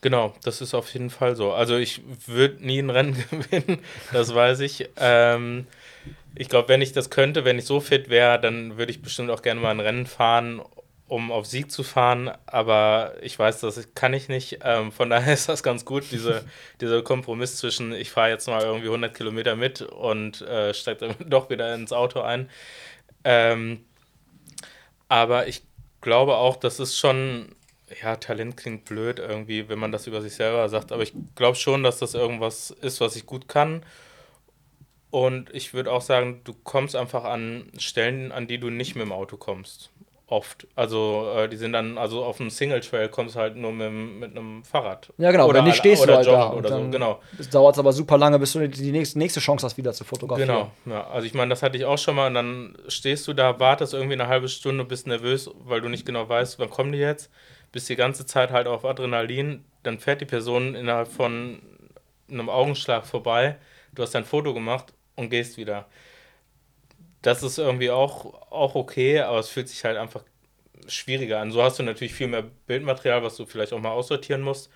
[0.00, 1.50] Genau, das ist auf jeden Fall so.
[1.50, 3.80] Also ich würde nie ein Rennen gewinnen,
[4.12, 4.88] das weiß ich.
[4.96, 5.66] Ähm,
[6.36, 9.30] ich glaube, wenn ich das könnte, wenn ich so fit wäre, dann würde ich bestimmt
[9.30, 10.62] auch gerne mal ein Rennen fahren.
[11.08, 14.60] Um auf Sieg zu fahren, aber ich weiß, das kann ich nicht.
[14.62, 16.44] Ähm, von daher ist das ganz gut, diese,
[16.80, 21.16] dieser Kompromiss zwischen, ich fahre jetzt mal irgendwie 100 Kilometer mit und äh, steige dann
[21.30, 22.48] doch wieder ins Auto ein.
[23.24, 23.84] Ähm,
[25.08, 25.62] aber ich
[26.02, 27.54] glaube auch, das ist schon,
[28.02, 31.56] ja, Talent klingt blöd irgendwie, wenn man das über sich selber sagt, aber ich glaube
[31.56, 33.82] schon, dass das irgendwas ist, was ich gut kann.
[35.10, 39.06] Und ich würde auch sagen, du kommst einfach an Stellen, an die du nicht mit
[39.06, 39.90] dem Auto kommst.
[40.30, 40.66] Oft.
[40.76, 43.90] Also äh, die sind dann, also auf einem Single Trail kommst du halt nur mit,
[43.90, 45.10] mit einem Fahrrad.
[45.16, 46.52] Ja, genau, oder wenn nicht stehst du halt da.
[46.52, 47.20] oder so, genau.
[47.38, 50.48] Es dauert aber super lange, bis du die nächste, nächste Chance hast, wieder zu fotografieren.
[50.48, 51.08] Genau, ja.
[51.08, 53.94] Also ich meine, das hatte ich auch schon mal und dann stehst du da, wartest
[53.94, 57.30] irgendwie eine halbe Stunde, bist nervös, weil du nicht genau weißt, wann kommen die jetzt,
[57.72, 61.62] bist die ganze Zeit halt auf Adrenalin, dann fährt die Person innerhalb von
[62.30, 63.56] einem Augenschlag vorbei,
[63.94, 65.86] du hast dein Foto gemacht und gehst wieder.
[67.28, 70.24] Das ist irgendwie auch, auch okay, aber es fühlt sich halt einfach
[70.86, 71.50] schwieriger an.
[71.50, 74.70] So hast du natürlich viel mehr Bildmaterial, was du vielleicht auch mal aussortieren musst.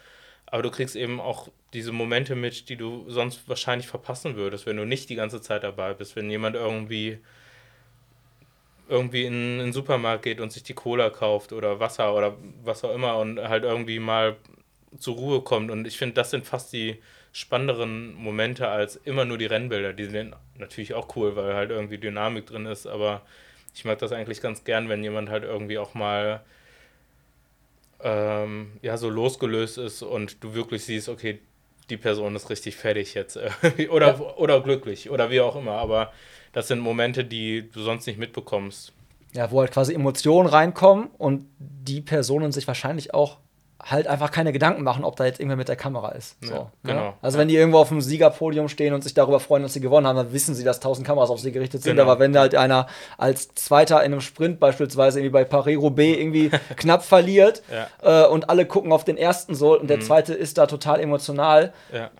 [0.44, 4.76] Aber du kriegst eben auch diese Momente mit, die du sonst wahrscheinlich verpassen würdest, wenn
[4.76, 6.14] du nicht die ganze Zeit dabei bist.
[6.14, 7.20] Wenn jemand irgendwie
[8.86, 12.84] irgendwie in, in den Supermarkt geht und sich die Cola kauft oder Wasser oder was
[12.84, 14.36] auch immer und halt irgendwie mal
[14.98, 15.70] zur Ruhe kommt.
[15.70, 17.00] Und ich finde, das sind fast die
[17.32, 19.92] spannenderen Momente als immer nur die Rennbilder.
[19.92, 23.22] Die sind natürlich auch cool, weil halt irgendwie Dynamik drin ist, aber
[23.74, 26.42] ich mag das eigentlich ganz gern, wenn jemand halt irgendwie auch mal
[28.02, 31.40] ähm, ja so losgelöst ist und du wirklich siehst, okay,
[31.88, 33.38] die Person ist richtig fertig jetzt
[33.90, 34.20] oder, ja.
[34.36, 35.72] oder glücklich oder wie auch immer.
[35.72, 36.12] Aber
[36.52, 38.92] das sind Momente, die du sonst nicht mitbekommst.
[39.32, 43.38] Ja, wo halt quasi Emotionen reinkommen und die Personen sich wahrscheinlich auch
[43.84, 46.36] halt einfach keine Gedanken machen, ob da jetzt irgendwer mit der Kamera ist.
[46.40, 46.70] So, ja, ne?
[46.84, 47.14] genau.
[47.20, 50.06] Also wenn die irgendwo auf dem Siegerpodium stehen und sich darüber freuen, dass sie gewonnen
[50.06, 51.96] haben, dann wissen sie, dass tausend Kameras auf sie gerichtet sind.
[51.96, 52.08] Genau.
[52.08, 52.86] Aber wenn halt einer
[53.18, 58.24] als Zweiter in einem Sprint beispielsweise irgendwie bei Paris-Roubaix irgendwie knapp verliert ja.
[58.24, 60.02] äh, und alle gucken auf den ersten so und der mhm.
[60.02, 62.10] Zweite ist da total emotional, ja.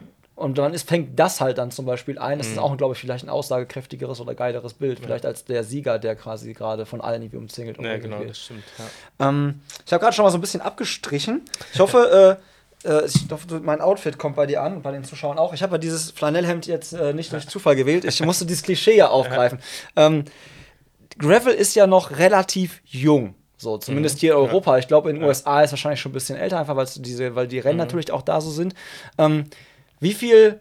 [0.42, 2.38] Und dann ist, fängt das halt dann zum Beispiel ein.
[2.38, 2.52] Das Mhm.
[2.54, 4.98] ist auch, glaube ich, vielleicht ein aussagekräftigeres oder geileres Bild.
[4.98, 5.04] Ja.
[5.06, 7.78] Vielleicht als der Sieger, der quasi gerade von allen irgendwie umzingelt.
[7.78, 8.30] und Ja, genau, geht.
[8.30, 8.64] das stimmt.
[9.18, 9.28] Ja.
[9.28, 11.42] Ähm, ich habe gerade schon mal so ein bisschen abgestrichen.
[11.72, 12.38] Ich hoffe,
[12.84, 15.52] äh, äh, ich hoffe, mein Outfit kommt bei dir an und bei den Zuschauern auch.
[15.54, 18.04] Ich habe ja dieses Flanellhemd jetzt äh, nicht durch Zufall gewählt.
[18.04, 19.60] Ich musste dieses Klischee ja aufgreifen.
[19.96, 20.24] Ähm,
[21.18, 23.34] Gravel ist ja noch relativ jung.
[23.58, 24.44] So, zumindest hier in Mhm.
[24.46, 24.78] Europa.
[24.78, 25.28] Ich glaube, in den Ja.
[25.28, 27.84] USA ist wahrscheinlich schon ein bisschen älter, einfach weil diese, weil die Rennen Mhm.
[27.84, 28.74] natürlich auch da so sind.
[29.18, 29.44] Ähm,
[30.02, 30.60] wie viel,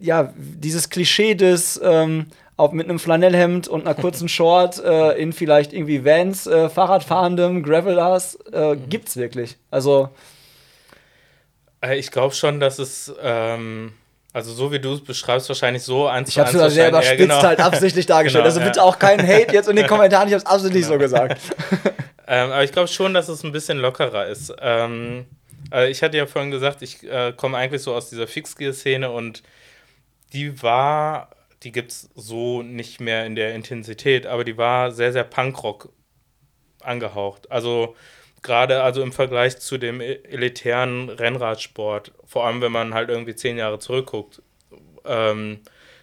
[0.00, 2.26] ja, dieses Klischee des ähm,
[2.56, 7.62] auch mit einem Flanellhemd und einer kurzen Short äh, in vielleicht irgendwie Vans, äh, Fahrradfahrendem,
[7.62, 8.88] Gravelers, äh, Mhm.
[8.88, 9.56] gibt's wirklich.
[9.70, 10.08] Also,
[11.82, 13.92] Äh, Ich glaube schon, dass es, ähm,
[14.32, 17.42] also so wie du es beschreibst, wahrscheinlich so eins ich habe es überspitzt ja, genau.
[17.42, 18.44] halt absichtlich dargestellt.
[18.44, 18.82] Genau, also bitte ja.
[18.84, 21.40] auch keinen Hate jetzt in den Kommentaren, ich habe es absichtlich so gesagt.
[22.28, 24.52] Ähm, aber ich glaube schon, dass es ein bisschen lockerer ist.
[24.60, 25.26] Ähm,
[25.70, 29.42] also ich hatte ja vorhin gesagt, ich äh, komme eigentlich so aus dieser Fixgear-Szene und
[30.32, 31.30] die war,
[31.62, 35.90] die gibt es so nicht mehr in der Intensität, aber die war sehr, sehr Punkrock
[36.80, 37.50] angehaucht.
[37.50, 37.96] Also
[38.42, 43.34] gerade also im Vergleich zu dem e- elitären Rennradsport, vor allem wenn man halt irgendwie
[43.34, 44.42] zehn Jahre zurückguckt,
[45.04, 45.60] ähm,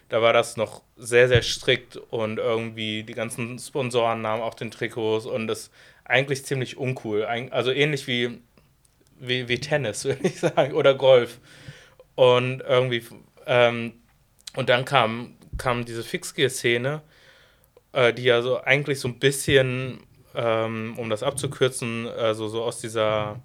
[0.10, 4.72] da war das noch sehr, sehr strikt und irgendwie die ganzen Sponsoren nahmen auch den
[4.72, 5.72] Trikots und das
[6.06, 7.26] eigentlich ziemlich uncool.
[7.26, 8.40] Also ähnlich wie,
[9.20, 11.40] wie, wie Tennis, würde ich sagen, oder Golf.
[12.16, 13.04] Und irgendwie,
[13.46, 13.94] ähm,
[14.56, 17.02] und dann kam, kam diese Fixgear-Szene,
[17.94, 20.02] äh, die ja so eigentlich so ein bisschen,
[20.36, 23.40] ähm, um das abzukürzen, äh, so, so aus dieser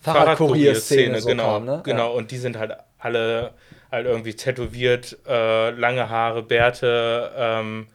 [0.00, 1.80] Fahrradkurier-Szene so genau, kam, ne?
[1.84, 2.14] genau.
[2.14, 3.52] Und die sind halt alle
[3.90, 7.86] halt irgendwie tätowiert, äh, lange Haare, Bärte, ähm,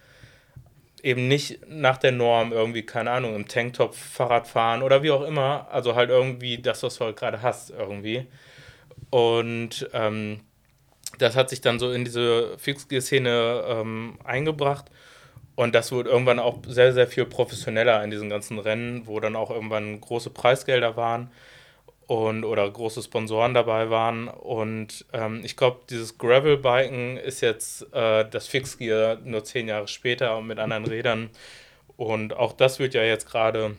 [1.04, 5.24] eben nicht nach der Norm irgendwie, keine Ahnung, im Tanktop Fahrrad fahren oder wie auch
[5.24, 5.68] immer.
[5.70, 8.26] Also halt irgendwie das, was du halt gerade hast, irgendwie.
[9.10, 10.40] Und ähm,
[11.20, 14.86] das hat sich dann so in diese Fixgear-Szene ähm, eingebracht.
[15.56, 19.36] Und das wurde irgendwann auch sehr, sehr viel professioneller in diesen ganzen Rennen, wo dann
[19.36, 21.30] auch irgendwann große Preisgelder waren
[22.08, 24.28] und oder große Sponsoren dabei waren.
[24.28, 30.38] Und ähm, ich glaube, dieses Gravel-Biken ist jetzt äh, das Fixgear nur zehn Jahre später
[30.38, 31.30] und mit anderen Rädern.
[31.98, 33.78] Und auch das wird ja jetzt gerade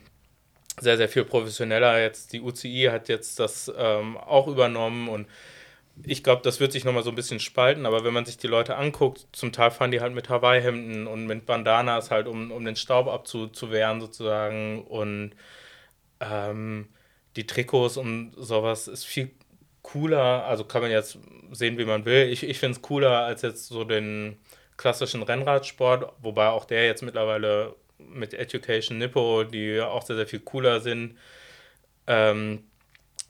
[0.79, 2.01] sehr, sehr viel professioneller.
[2.01, 5.27] Jetzt die UCI hat jetzt das ähm, auch übernommen und
[6.03, 8.47] ich glaube, das wird sich nochmal so ein bisschen spalten, aber wenn man sich die
[8.47, 12.65] Leute anguckt, zum Teil fahren die halt mit Hawaii-Hemden und mit Bandanas halt, um, um
[12.65, 15.31] den Staub abzuwehren sozusagen und
[16.19, 16.89] ähm,
[17.35, 19.31] die Trikots und sowas ist viel
[19.81, 21.19] cooler, also kann man jetzt
[21.51, 22.27] sehen, wie man will.
[22.29, 24.37] Ich, ich finde es cooler als jetzt so den
[24.77, 30.39] klassischen Rennradsport, wobei auch der jetzt mittlerweile mit Education Nippo, die auch sehr, sehr viel
[30.39, 31.17] cooler sind.
[32.07, 32.63] Ähm,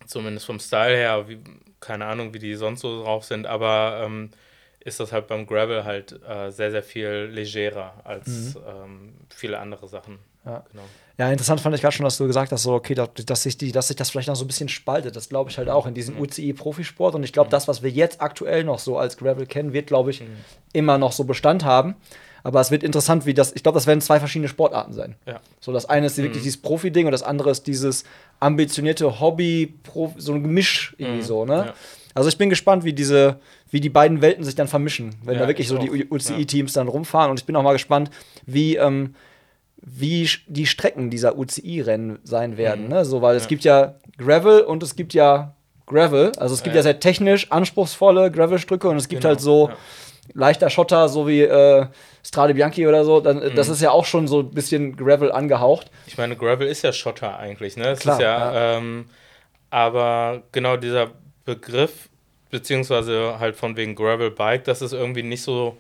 [0.08, 1.39] zumindest vom Style her, wie,
[1.80, 4.32] keine Ahnung, wie die sonst so drauf sind, aber ähm,
[4.80, 8.62] ist das halt beim Gravel halt äh, sehr, sehr viel legerer als mhm.
[8.68, 10.20] ähm, viele andere Sachen.
[10.46, 10.64] Ja.
[10.72, 10.84] Genau.
[11.18, 13.58] ja, interessant fand ich gerade schon, dass du gesagt hast, so, okay, dass, dass, sich
[13.58, 15.16] die, dass sich das vielleicht noch so ein bisschen spaltet.
[15.16, 16.22] Das glaube ich halt auch in diesem mhm.
[16.22, 17.16] UCI-Profisport.
[17.16, 17.52] Und ich glaube, mhm.
[17.52, 20.28] das, was wir jetzt aktuell noch so als Gravel kennen, wird, glaube ich, mhm.
[20.74, 21.96] immer noch so Bestand haben.
[22.44, 23.54] Aber es wird interessant, wie das.
[23.54, 25.16] Ich glaube, das werden zwei verschiedene Sportarten sein.
[25.26, 25.40] Ja.
[25.60, 26.44] So, das eine ist wirklich mhm.
[26.44, 28.04] dieses Profi-Ding und das andere ist dieses
[28.40, 29.74] ambitionierte Hobby,
[30.18, 31.26] so ein Gemisch irgendwie mhm.
[31.26, 31.56] so, ne?
[31.56, 31.74] Ja.
[32.14, 33.40] Also ich bin gespannt, wie diese,
[33.72, 36.88] wie die beiden Welten sich dann vermischen, wenn ja, da wirklich so die UCI-Teams dann
[36.88, 37.30] rumfahren.
[37.30, 38.10] Und ich bin auch mal gespannt,
[38.46, 39.16] wie, ähm,
[39.86, 42.86] wie die Strecken dieser UCI-Rennen sein werden.
[42.86, 42.89] Mhm.
[42.89, 43.06] Ne?
[43.06, 46.32] So, weil es gibt ja Gravel und es gibt ja Gravel.
[46.38, 49.30] Also es gibt ja, sehr technisch anspruchsvolle Gravel-Stücke und es gibt genau.
[49.30, 49.69] halt so
[50.34, 51.86] leichter Schotter, so wie äh,
[52.26, 53.56] Strade Bianchi oder so, dann, mhm.
[53.56, 55.91] das ist ja auch schon so ein bisschen Gravel angehaucht.
[56.08, 57.84] Ich meine, Gravel ist ja Schotter eigentlich, ne?
[57.84, 58.78] Das Klar, ja, ja.
[58.78, 59.06] Ähm,
[59.69, 61.12] aber genau dieser
[61.43, 62.10] Begriff,
[62.50, 65.78] beziehungsweise halt von wegen Gravel Bike, das ist irgendwie nicht so,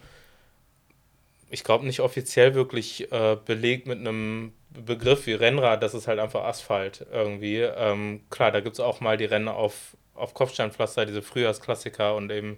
[1.55, 6.19] ich glaube nicht offiziell wirklich äh, belegt mit einem Begriff wie Rennrad, das ist halt
[6.19, 7.61] einfach Asphalt irgendwie.
[7.61, 12.29] Ähm, klar, da gibt es auch mal die Rennen auf, auf Kopfsteinpflaster, diese Frühjahrsklassiker und
[12.29, 12.57] eben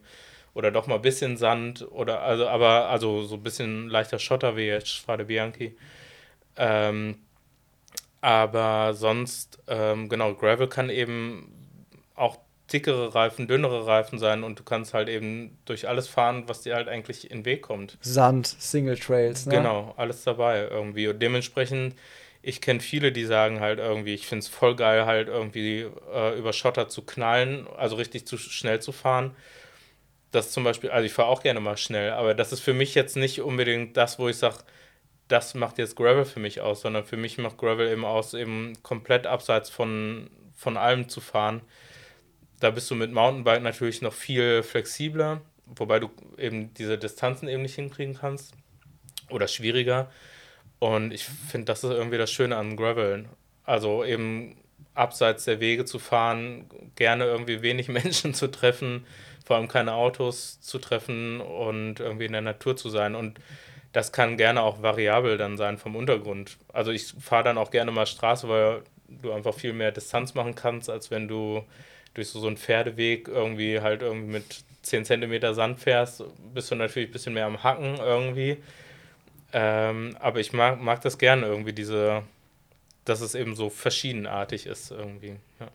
[0.55, 4.57] oder doch mal ein bisschen Sand oder also aber also so ein bisschen leichter Schotter
[4.57, 5.77] wie jetzt Strade Bianchi.
[6.55, 7.19] Ähm,
[8.21, 11.53] aber sonst, ähm, genau, Gravel kann eben
[12.15, 12.39] auch
[12.71, 16.75] dickere Reifen, dünnere Reifen sein und du kannst halt eben durch alles fahren, was dir
[16.75, 17.97] halt eigentlich in den Weg kommt.
[18.01, 19.56] Sand, Single Trails, ne?
[19.56, 21.08] Genau, alles dabei irgendwie.
[21.08, 21.95] Und dementsprechend,
[22.41, 26.38] ich kenne viele, die sagen halt irgendwie, ich finde es voll geil, halt irgendwie äh,
[26.38, 29.34] über Schotter zu knallen, also richtig zu schnell zu fahren
[30.32, 32.95] das zum Beispiel, also ich fahre auch gerne mal schnell, aber das ist für mich
[32.95, 34.58] jetzt nicht unbedingt das, wo ich sage,
[35.27, 38.73] das macht jetzt Gravel für mich aus, sondern für mich macht Gravel eben aus, eben
[38.84, 41.62] komplett abseits von, von allem zu fahren.
[42.60, 47.62] Da bist du mit Mountainbike natürlich noch viel flexibler, wobei du eben diese Distanzen eben
[47.62, 48.54] nicht hinkriegen kannst
[49.30, 50.10] oder schwieriger.
[50.80, 53.26] Und ich finde, das ist irgendwie das Schöne an Gravel.
[53.63, 54.58] Also eben
[54.93, 56.65] abseits der Wege zu fahren,
[56.96, 59.06] gerne irgendwie wenig Menschen zu treffen,
[59.46, 63.15] vor allem keine Autos zu treffen und irgendwie in der Natur zu sein.
[63.15, 63.39] Und
[63.93, 66.58] das kann gerne auch variabel dann sein vom Untergrund.
[66.74, 70.56] Also ich fahre dann auch gerne mal Straße, weil du einfach viel mehr Distanz machen
[70.56, 71.63] kannst, als wenn du
[72.17, 76.75] durch so, so einen Pferdeweg irgendwie halt irgendwie mit 10 cm Sand fährst, bist du
[76.75, 78.58] natürlich ein bisschen mehr am Hacken irgendwie.
[79.53, 82.23] Ähm, aber ich mag, mag das gerne irgendwie, diese,
[83.06, 85.36] dass es eben so verschiedenartig ist irgendwie.
[85.60, 85.67] Ja.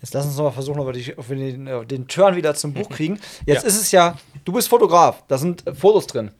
[0.00, 2.36] Jetzt lass uns noch mal versuchen, ob wir, die, ob wir den, äh, den, Turn
[2.36, 3.18] wieder zum Buch kriegen.
[3.46, 3.68] Jetzt ja.
[3.68, 6.32] ist es ja, du bist Fotograf, da sind äh, Fotos drin.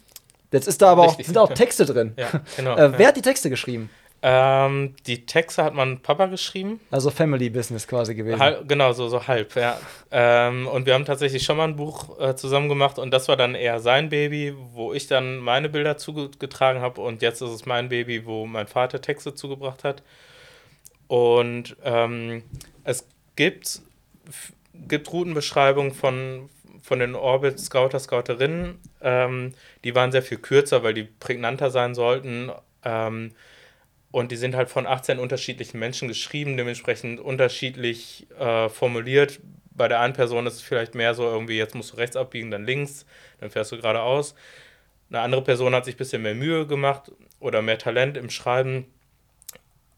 [0.52, 2.12] Jetzt ist da aber auch, sind auch Texte drin.
[2.16, 3.88] Ja, genau, äh, wer hat die Texte geschrieben?
[4.22, 6.78] Ähm, die Texte hat mein Papa geschrieben.
[6.90, 8.38] Also Family Business quasi gewesen.
[8.38, 9.78] Halb, genau, so, so halb, ja.
[10.10, 13.36] ähm, und wir haben tatsächlich schon mal ein Buch äh, zusammen gemacht und das war
[13.36, 17.64] dann eher sein Baby, wo ich dann meine Bilder zugetragen habe und jetzt ist es
[17.64, 20.02] mein Baby, wo mein Vater Texte zugebracht hat.
[21.06, 22.42] Und ähm,
[22.84, 23.80] es gibt,
[24.74, 26.50] gibt Routenbeschreibungen von,
[26.82, 28.78] von den Orbit Scouter, Scouterinnen.
[29.00, 32.52] Ähm, die waren sehr viel kürzer, weil die prägnanter sein sollten.
[32.84, 33.32] Ähm,
[34.12, 39.40] und die sind halt von 18 unterschiedlichen Menschen geschrieben, dementsprechend unterschiedlich äh, formuliert.
[39.72, 42.50] Bei der einen Person ist es vielleicht mehr so irgendwie, jetzt musst du rechts abbiegen,
[42.50, 43.06] dann links,
[43.38, 44.34] dann fährst du geradeaus.
[45.08, 48.86] Eine andere Person hat sich ein bisschen mehr Mühe gemacht oder mehr Talent im Schreiben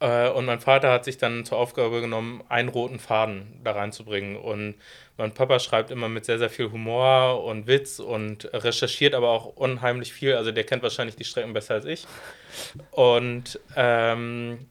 [0.03, 4.37] äh, und mein Vater hat sich dann zur Aufgabe genommen, einen roten Faden da reinzubringen.
[4.37, 4.75] Und
[5.23, 9.47] mein Papa schreibt immer mit sehr, sehr viel Humor und Witz und recherchiert aber auch
[9.47, 10.35] unheimlich viel.
[10.35, 12.09] Also der kennt wahrscheinlich die Strecken besser als ich.
[12.91, 14.67] Und ähm,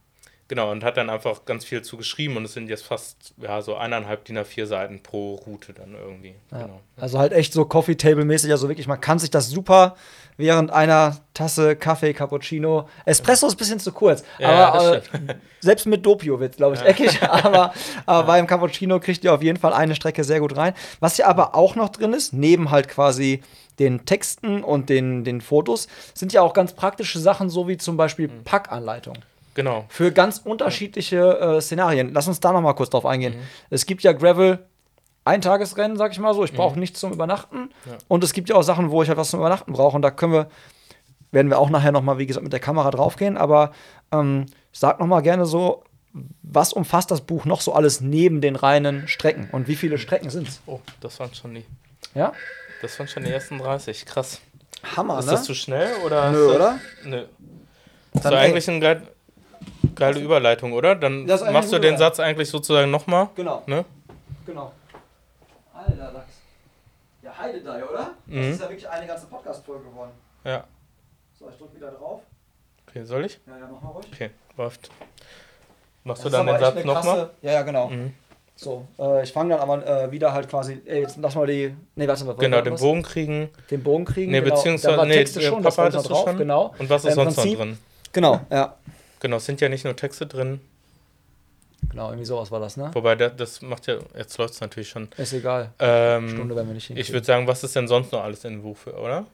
[0.52, 3.62] Genau, und hat dann einfach ganz viel zu geschrieben und es sind jetzt fast ja,
[3.62, 6.36] so eineinhalb DIN A4 Seiten pro Route dann irgendwie.
[6.52, 6.64] Ja.
[6.64, 6.82] Genau.
[6.98, 9.96] Also halt echt so Coffee Table mäßig, also wirklich, man kann sich das super
[10.36, 12.90] während einer Tasse Kaffee, Cappuccino.
[13.06, 15.02] Espresso ist ein bisschen zu kurz, ja, aber äh,
[15.62, 17.74] selbst mit Doppio wird glaube ich, eckig, aber,
[18.06, 20.74] aber beim Cappuccino kriegt ihr auf jeden Fall eine Strecke sehr gut rein.
[21.00, 23.42] Was ja aber auch noch drin ist, neben halt quasi
[23.80, 27.96] den Texten und den, den Fotos, sind ja auch ganz praktische Sachen, so wie zum
[27.96, 28.44] Beispiel mhm.
[29.54, 29.86] Genau.
[29.90, 32.14] Für ganz unterschiedliche äh, Szenarien.
[32.14, 33.36] Lass uns da noch mal kurz drauf eingehen.
[33.36, 33.44] Mhm.
[33.70, 34.60] Es gibt ja Gravel
[35.24, 36.44] Eintagesrennen, sag ich mal so.
[36.44, 36.80] Ich brauche mhm.
[36.80, 37.70] nichts zum Übernachten.
[37.86, 37.98] Ja.
[38.08, 39.96] Und es gibt ja auch Sachen, wo ich halt was zum Übernachten brauche.
[39.96, 40.48] Und da können wir,
[41.32, 43.38] werden wir auch nachher noch mal, wie gesagt, mit der Kamera draufgehen.
[43.38, 43.72] Aber
[44.12, 45.84] ähm, sag noch mal gerne so,
[46.42, 49.50] was umfasst das Buch noch so alles neben den reinen Strecken?
[49.52, 50.62] Und wie viele Strecken sind es?
[50.66, 51.66] Oh, das waren schon die.
[52.16, 52.34] Ja?
[52.82, 54.06] Das waren schon die ersten 30.
[54.06, 54.42] Krass.
[54.96, 55.32] Hammer, Ist ne?
[55.34, 56.32] das zu schnell oder?
[56.32, 56.80] Nö, oder?
[57.06, 57.26] Nö.
[58.14, 59.04] Das ist ey, eigentlich geil,
[59.96, 60.96] geile Überleitung, oder?
[60.96, 61.98] Dann Das machst du den.
[61.98, 63.30] Satz eigentlich sozusagen nochmal.
[63.36, 63.86] Genau, Ne?
[64.46, 64.72] genau.
[65.74, 66.34] Alter Lachs.
[67.24, 68.12] Ja, Heidedei, oder?
[68.26, 68.38] Mhm.
[68.42, 70.12] Das ist ja wirklich eine ganze Podcast-Folge geworden.
[70.44, 70.64] Ja.
[71.40, 72.22] So, ich drück wieder drauf.
[72.88, 73.40] Okay, soll ich?
[73.48, 74.06] Ja, ja, mach mal ruhig.
[74.12, 74.90] Okay, läuft.
[76.04, 77.30] Machst Das du dann den Satz nochmal?
[77.42, 77.90] Ja, ja, genau.
[77.90, 78.14] Mhm.
[78.56, 81.76] So, äh, ich fange dann aber äh, wieder halt quasi, ey, jetzt lass mal die,
[81.96, 82.36] nee, warte mal.
[82.36, 83.50] Genau, was- den Bogen kriegen.
[83.72, 84.32] den Bogen kriegen.
[84.32, 84.56] Nee, genau.
[84.56, 86.38] beziehungsweise, da nee, der schon, das Papa hattest noch du drauf, schon.
[86.38, 86.76] genau.
[86.78, 87.78] Und was ist Im sonst Prinzip- noch drin?
[88.14, 88.76] Genau, ja.
[89.22, 90.60] Genau, es sind ja nicht nur Texte drin.
[91.90, 92.92] Genau, irgendwie sowas war das, ne?
[92.94, 95.10] Wobei, das, das macht ja, jetzt läuft es natürlich schon.
[95.18, 95.72] Ist egal.
[95.80, 97.14] Ähm, Stunde werden wir nicht ich hinkriegen.
[97.14, 99.26] würde sagen, was ist denn sonst noch alles in dem Buch für, oder?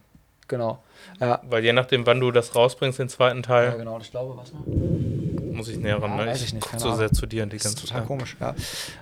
[0.47, 0.82] Genau.
[1.19, 1.41] Ja.
[1.50, 3.95] Weil je nachdem, wann du das rausbringst, den zweiten Ja, Teil, genau.
[3.95, 4.62] Und ich glaube, was noch?
[4.65, 6.12] muss ich näher ran.
[6.12, 6.32] Ja, ne?
[6.32, 7.00] weiß ich nicht, guck keine so Ahnung.
[7.00, 8.08] sehr zu dir die Das ist total Zeit.
[8.08, 8.56] komisch, ja.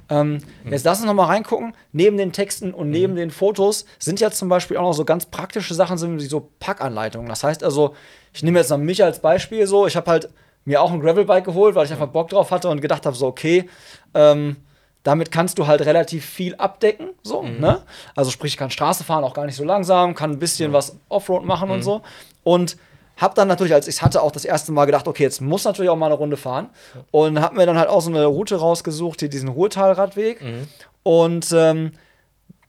[0.10, 1.74] Ähm, Jetzt lass uns noch mal reingucken.
[1.92, 3.18] Neben den Texten und neben Mhm.
[3.18, 6.50] den Fotos sind ja zum Beispiel auch noch so ganz praktische Sachen, sind wie so
[6.60, 7.28] Packanleitungen.
[7.30, 7.96] Das heißt also,
[8.34, 10.30] ich nehme jetzt noch mich als Beispiel so, ich habe halt
[10.66, 13.28] mir auch ein Gravelbike geholt, weil ich einfach Bock drauf hatte und gedacht habe, so,
[13.28, 13.70] okay,
[14.14, 14.58] ähm,
[15.04, 17.60] damit kannst du halt relativ viel abdecken, so, Mhm.
[17.60, 17.84] ne?
[18.16, 20.98] Also sprich, ich kann Straße fahren, auch gar nicht so langsam, kann ein bisschen was
[21.10, 21.76] Offroad machen Mhm.
[21.76, 22.02] und so.
[22.44, 22.78] Und
[23.18, 25.64] hab dann natürlich, als ich es hatte, auch das erste Mal gedacht, okay, jetzt muss
[25.64, 26.70] natürlich auch mal eine Runde fahren.
[27.12, 30.42] Und hab mir dann halt auch so eine Route rausgesucht, hier diesen Ruhrtalradweg.
[30.42, 30.68] Mhm.
[31.04, 31.92] Und ähm,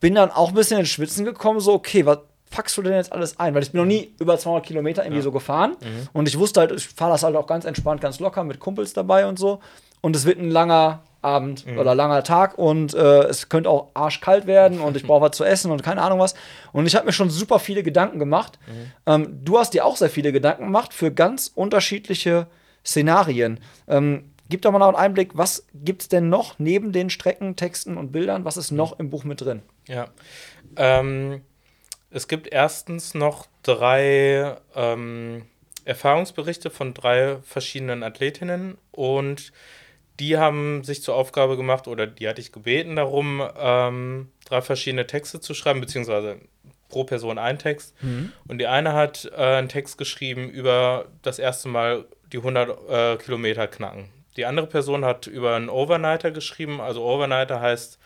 [0.00, 2.18] bin dann auch ein bisschen ins Schwitzen gekommen, so, okay, was
[2.50, 3.54] packst du denn jetzt alles ein?
[3.54, 5.76] Weil ich bin noch nie über 200 Kilometer irgendwie so gefahren.
[5.82, 6.08] Mhm.
[6.12, 8.92] Und ich wusste halt, ich fahre das halt auch ganz entspannt, ganz locker mit Kumpels
[8.92, 9.60] dabei und so.
[10.00, 11.78] Und es wird ein langer Abend Mhm.
[11.78, 15.42] oder langer Tag und äh, es könnte auch arschkalt werden und ich brauche was zu
[15.42, 16.34] essen und keine Ahnung was.
[16.72, 18.58] Und ich habe mir schon super viele Gedanken gemacht.
[18.66, 18.92] Mhm.
[19.06, 22.46] Ähm, du hast dir auch sehr viele Gedanken gemacht für ganz unterschiedliche
[22.84, 23.58] Szenarien.
[23.88, 27.56] Ähm, gib doch mal noch einen Einblick, was gibt es denn noch neben den Strecken,
[27.56, 28.44] Texten und Bildern?
[28.44, 29.62] Was ist noch im Buch mit drin?
[29.88, 30.06] Ja.
[30.76, 31.40] Ähm,
[32.10, 35.46] es gibt erstens noch drei ähm,
[35.84, 39.52] Erfahrungsberichte von drei verschiedenen Athletinnen und
[40.18, 45.06] die haben sich zur Aufgabe gemacht oder die hatte ich gebeten darum, ähm, drei verschiedene
[45.06, 46.38] Texte zu schreiben, beziehungsweise
[46.88, 47.94] pro Person ein Text.
[48.48, 53.16] Und die eine hat äh, einen Text geschrieben über das erste Mal die 100 äh,
[53.22, 54.08] Kilometer knacken.
[54.36, 56.80] Die andere Person hat über einen Overnighter geschrieben.
[56.80, 57.98] Also Overnighter heißt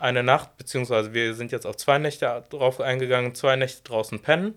[0.00, 4.54] eine Nacht, beziehungsweise wir sind jetzt auf zwei Nächte drauf eingegangen, zwei Nächte draußen pennen.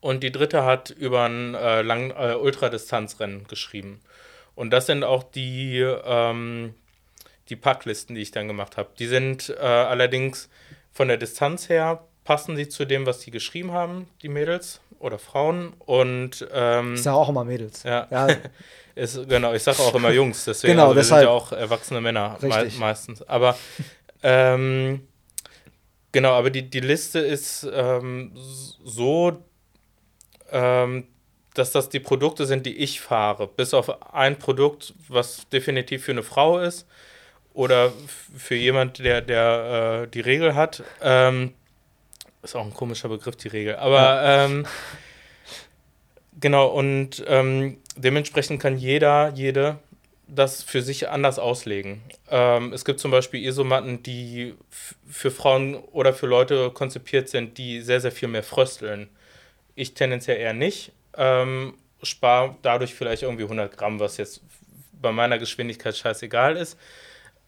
[0.00, 4.00] Und die dritte hat über ein äh, lang, äh, Ultradistanzrennen geschrieben.
[4.54, 6.74] Und das sind auch die, ähm,
[7.48, 8.90] die Packlisten, die ich dann gemacht habe.
[8.98, 10.48] Die sind äh, allerdings
[10.92, 15.18] von der Distanz her, passen die zu dem, was die geschrieben haben, die Mädels oder
[15.18, 15.72] Frauen.
[15.78, 17.82] Und ähm, Ich sage auch immer Mädels.
[17.82, 18.06] ja.
[18.10, 18.28] Ja,
[18.94, 21.20] Ist, genau, ich sage auch immer Jungs, deswegen Genau, also deshalb.
[21.20, 22.78] sind ja auch erwachsene Männer Richtig.
[22.80, 23.22] meistens.
[23.22, 23.56] Aber
[24.22, 25.06] ähm,
[26.12, 29.42] genau, aber die, die Liste ist ähm, so,
[30.50, 31.06] ähm,
[31.54, 33.48] dass das die Produkte sind, die ich fahre.
[33.48, 36.86] Bis auf ein Produkt, was definitiv für eine Frau ist
[37.52, 37.92] oder
[38.36, 40.82] für jemand, der, der äh, die Regel hat.
[41.02, 41.54] Ähm,
[42.42, 43.76] ist auch ein komischer Begriff, die Regel.
[43.76, 44.66] Aber ähm,
[46.40, 49.78] genau, und ähm, dementsprechend kann jeder, jede
[50.28, 52.02] das für sich anders auslegen.
[52.30, 54.54] Ähm, es gibt zum Beispiel Isomatten, die
[55.08, 59.08] für Frauen oder für Leute konzipiert sind, die sehr, sehr viel mehr frösteln.
[59.74, 60.92] Ich tendenziell eher nicht.
[61.16, 64.42] Ähm, spare dadurch vielleicht irgendwie 100 Gramm, was jetzt
[64.92, 66.78] bei meiner Geschwindigkeit scheißegal ist.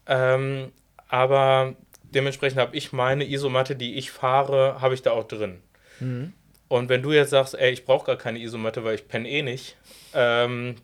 [0.07, 0.71] Ähm,
[1.07, 5.61] aber dementsprechend habe ich meine Isomatte, die ich fahre, habe ich da auch drin.
[6.67, 9.43] Und wenn du jetzt sagst, ey, ich brauche gar keine Isomatte, weil ich penne eh
[9.43, 9.75] nicht,
[10.13, 10.75] ähm,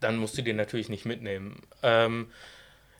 [0.00, 1.62] dann musst du die natürlich nicht mitnehmen.
[1.82, 2.30] Ähm,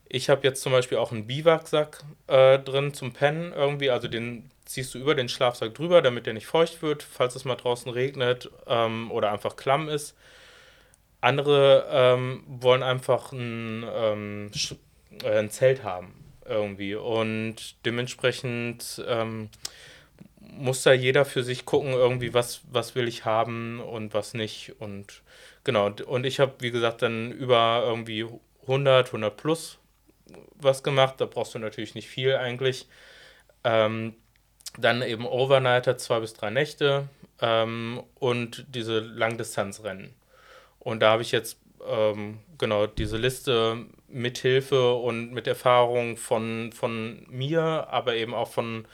[0.08, 4.50] ich habe jetzt zum Beispiel auch einen Biwaksack äh, drin zum Pennen irgendwie, also den
[4.64, 7.90] ziehst du über den Schlafsack drüber, damit der nicht feucht wird, falls es mal draußen
[7.90, 10.16] regnet ähm, oder einfach klamm ist.
[11.20, 14.50] Andere ähm, wollen einfach ein, ähm,
[15.22, 16.14] äh, ein Zelt haben
[16.46, 19.48] irgendwie und dementsprechend ähm,
[20.56, 24.74] muss da jeder für sich gucken, irgendwie, was, was will ich haben und was nicht.
[24.78, 25.22] Und
[25.64, 28.26] genau, und ich habe, wie gesagt, dann über irgendwie
[28.62, 29.78] 100, 100 plus
[30.54, 31.16] was gemacht.
[31.18, 32.88] Da brauchst du natürlich nicht viel eigentlich.
[33.62, 34.14] Ähm,
[34.78, 37.08] dann eben Overnighter, zwei bis drei Nächte
[37.40, 40.14] ähm, und diese Langdistanzrennen.
[40.78, 46.72] Und da habe ich jetzt ähm, genau diese Liste mit Hilfe und mit Erfahrung von,
[46.72, 48.86] von mir, aber eben auch von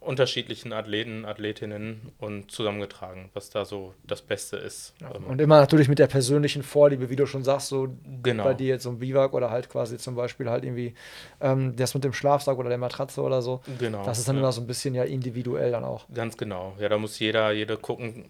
[0.00, 4.94] unterschiedlichen Athleten, Athletinnen und zusammengetragen, was da so das Beste ist.
[5.00, 7.88] Ähm, Und immer natürlich mit der persönlichen Vorliebe, wie du schon sagst, so
[8.22, 8.44] Genau.
[8.44, 10.94] bei dir jetzt so ein Biwak oder halt quasi zum Beispiel halt irgendwie
[11.40, 13.60] ähm, das mit dem Schlafsack oder der Matratze oder so.
[13.78, 14.04] Genau.
[14.04, 14.42] Das ist dann ja.
[14.42, 16.06] immer so ein bisschen ja individuell dann auch.
[16.12, 16.74] Ganz genau.
[16.78, 18.24] Ja, da muss jeder, jeder gucken,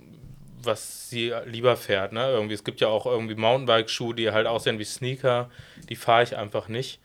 [0.62, 2.12] was sie lieber fährt.
[2.12, 2.28] Ne?
[2.30, 5.50] Irgendwie, es gibt ja auch irgendwie Mountainbike-Schuhe, die halt aussehen wie Sneaker,
[5.88, 7.00] die fahre ich einfach nicht.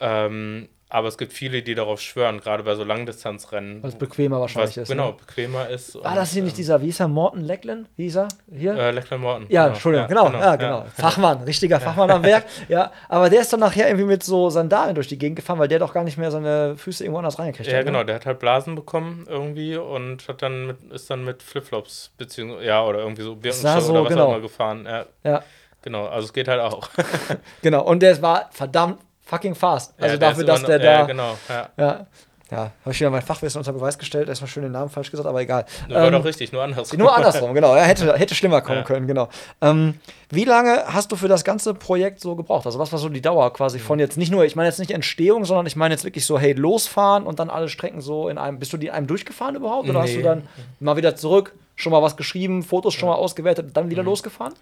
[0.00, 3.82] Ähm, aber es gibt viele, die darauf schwören, gerade bei so Langdistanzrennen.
[3.82, 4.88] Was bequemer wahrscheinlich ist.
[4.88, 5.16] Genau, Ne?
[5.18, 5.98] bequemer ist.
[6.04, 7.88] Ah, das ist hier nicht dieser, wie hieß er, Morten Lecklen?
[7.96, 8.28] Wie hieß er?
[8.54, 8.76] Hier?
[8.76, 9.46] Äh, Lachlan Morton.
[9.48, 10.84] Ja, Entschuldigung, genau, ja, genau.
[10.96, 12.44] Fachmann, richtiger Fachmann am Werk.
[12.68, 15.66] Ja, aber der ist dann nachher irgendwie mit so Sandalen durch die Gegend gefahren, weil
[15.68, 17.86] der doch gar nicht mehr seine Füße irgendwo anders reingekriegt Ja, hat.
[17.86, 18.04] genau, Ne?
[18.06, 22.64] der hat halt Blasen bekommen irgendwie und hat dann mit, ist dann mit Flipflops beziehungsweise
[22.66, 24.24] ja oder irgendwie so Birkenschuhe so, oder was genau.
[24.26, 24.86] auch immer gefahren.
[24.86, 25.42] Ja, Ja,
[25.82, 26.88] genau, also es geht halt auch.
[27.62, 27.82] genau.
[27.84, 29.92] Und der war verdammt fucking fast.
[29.98, 30.92] Also Ja, der dafür, dass der noch- da.
[30.92, 31.68] Ja, genau, ja.
[31.76, 32.06] Ja,
[32.50, 34.28] ja habe ich wieder mein Fachwissen unter Beweis gestellt.
[34.28, 35.64] Erstmal schön den Namen falsch gesagt, aber egal.
[35.88, 36.98] Das war Ähm, doch richtig, nur andersrum.
[36.98, 37.74] Nur andersrum, genau.
[37.74, 38.84] Ja, hätte, hätte schlimmer kommen Ja.
[38.84, 39.28] können, genau.
[39.60, 39.98] Ähm,
[40.30, 42.66] wie lange hast du für das ganze Projekt so gebraucht?
[42.66, 44.90] Also, was war so die Dauer quasi von jetzt nicht nur, ich meine jetzt nicht
[44.90, 48.36] Entstehung, sondern ich meine jetzt wirklich so, hey, losfahren und dann alle Strecken so in
[48.38, 48.58] einem.
[48.58, 49.88] Bist du die in einem durchgefahren überhaupt?
[49.88, 50.16] Oder hast Nee.
[50.18, 50.48] du dann
[50.80, 54.52] mal wieder zurück, schon mal was geschrieben, Fotos schon mal ausgewertet, dann wieder losgefahren?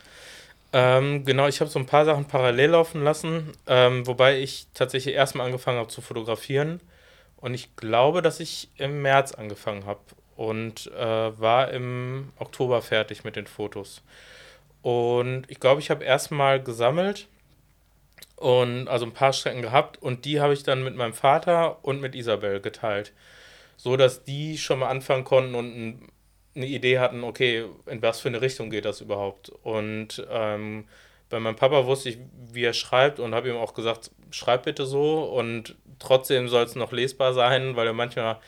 [0.72, 5.14] Ähm, genau, ich habe so ein paar Sachen parallel laufen lassen, ähm, wobei ich tatsächlich
[5.14, 6.80] erstmal angefangen habe zu fotografieren.
[7.36, 10.00] Und ich glaube, dass ich im März angefangen habe
[10.36, 14.02] und äh, war im Oktober fertig mit den Fotos.
[14.82, 17.28] Und ich glaube, ich habe erstmal gesammelt
[18.36, 22.00] und also ein paar Strecken gehabt und die habe ich dann mit meinem Vater und
[22.00, 23.12] mit Isabel geteilt.
[23.76, 26.11] So dass die schon mal anfangen konnten und ein
[26.54, 29.50] eine Idee hatten, okay, in was für eine Richtung geht das überhaupt?
[29.62, 30.84] Und ähm,
[31.28, 32.18] bei meinem Papa wusste ich,
[32.52, 36.74] wie er schreibt und habe ihm auch gesagt, schreib bitte so und trotzdem soll es
[36.74, 38.38] noch lesbar sein, weil er manchmal,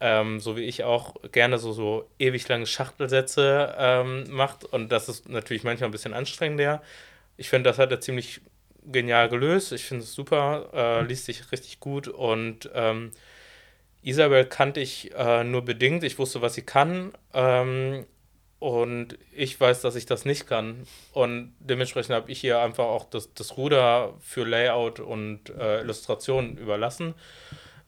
[0.00, 5.08] ähm, so wie ich auch, gerne so, so ewig lange Schachtelsätze ähm, macht und das
[5.08, 6.82] ist natürlich manchmal ein bisschen anstrengender.
[7.36, 8.40] Ich finde, das hat er ziemlich
[8.86, 9.72] genial gelöst.
[9.72, 13.10] Ich finde es super, äh, liest sich richtig gut und ähm,
[14.04, 16.04] Isabel kannte ich äh, nur bedingt.
[16.04, 17.12] Ich wusste, was sie kann.
[17.32, 18.06] Ähm,
[18.58, 20.86] und ich weiß, dass ich das nicht kann.
[21.12, 26.56] Und dementsprechend habe ich ihr einfach auch das, das Ruder für Layout und äh, Illustration
[26.56, 27.14] überlassen.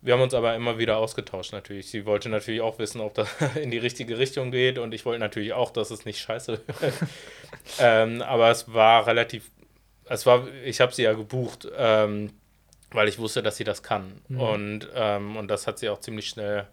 [0.01, 1.91] Wir haben uns aber immer wieder ausgetauscht natürlich.
[1.91, 3.29] Sie wollte natürlich auch wissen, ob das
[3.63, 4.79] in die richtige Richtung geht.
[4.79, 6.95] Und ich wollte natürlich auch, dass es nicht scheiße wird.
[7.79, 9.51] ähm, aber es war relativ,
[10.07, 11.69] es war, ich habe sie ja gebucht.
[11.77, 12.31] Ähm,
[12.91, 14.21] weil ich wusste, dass sie das kann.
[14.29, 14.41] Mhm.
[14.41, 16.67] Und, ähm, und das hat sie auch ziemlich schnell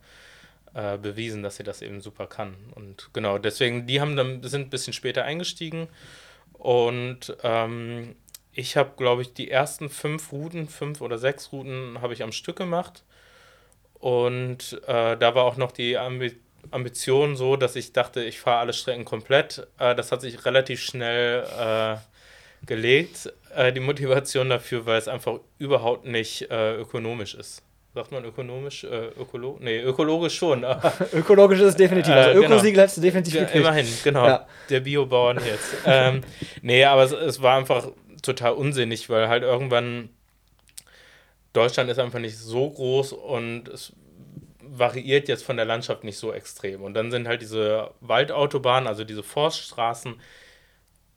[0.74, 2.56] äh, bewiesen, dass sie das eben super kann.
[2.76, 5.88] Und genau, deswegen, die haben dann, sind ein bisschen später eingestiegen.
[6.54, 8.16] Und ähm,
[8.52, 12.32] ich habe, glaube ich, die ersten fünf Routen, fünf oder sechs Routen habe ich am
[12.32, 13.04] Stück gemacht.
[13.96, 16.36] Und äh, da war auch noch die Ambi
[16.72, 19.68] Ambition so, dass ich dachte, ich fahre alle Strecken komplett.
[19.80, 21.98] Äh, das hat sich relativ schnell äh,
[22.66, 23.34] gelegt,
[23.72, 27.64] die Motivation dafür, weil es einfach überhaupt nicht äh, ökonomisch ist.
[27.94, 28.86] Sagt man ökonomisch?
[28.86, 30.66] Äh, ökolo nee, ökologisch schon.
[31.14, 32.12] Ökologisch ist es definitiv.
[32.12, 32.54] Äh, Also genau.
[32.56, 33.56] Ökosiegel hättest du definitiv ja, gekriegt.
[33.60, 34.26] immerhin, genau.
[34.26, 34.48] Ja.
[34.70, 35.76] Der Biobauern jetzt.
[35.86, 36.22] ähm,
[36.64, 37.90] nee, aber es, es war einfach
[38.24, 40.10] total unsinnig, weil halt irgendwann
[41.54, 43.94] Deutschland ist einfach nicht so groß und es
[44.60, 46.82] variiert jetzt von der Landschaft nicht so extrem.
[46.82, 50.16] Und dann sind halt diese Waldautobahnen, also diese Forststraßen,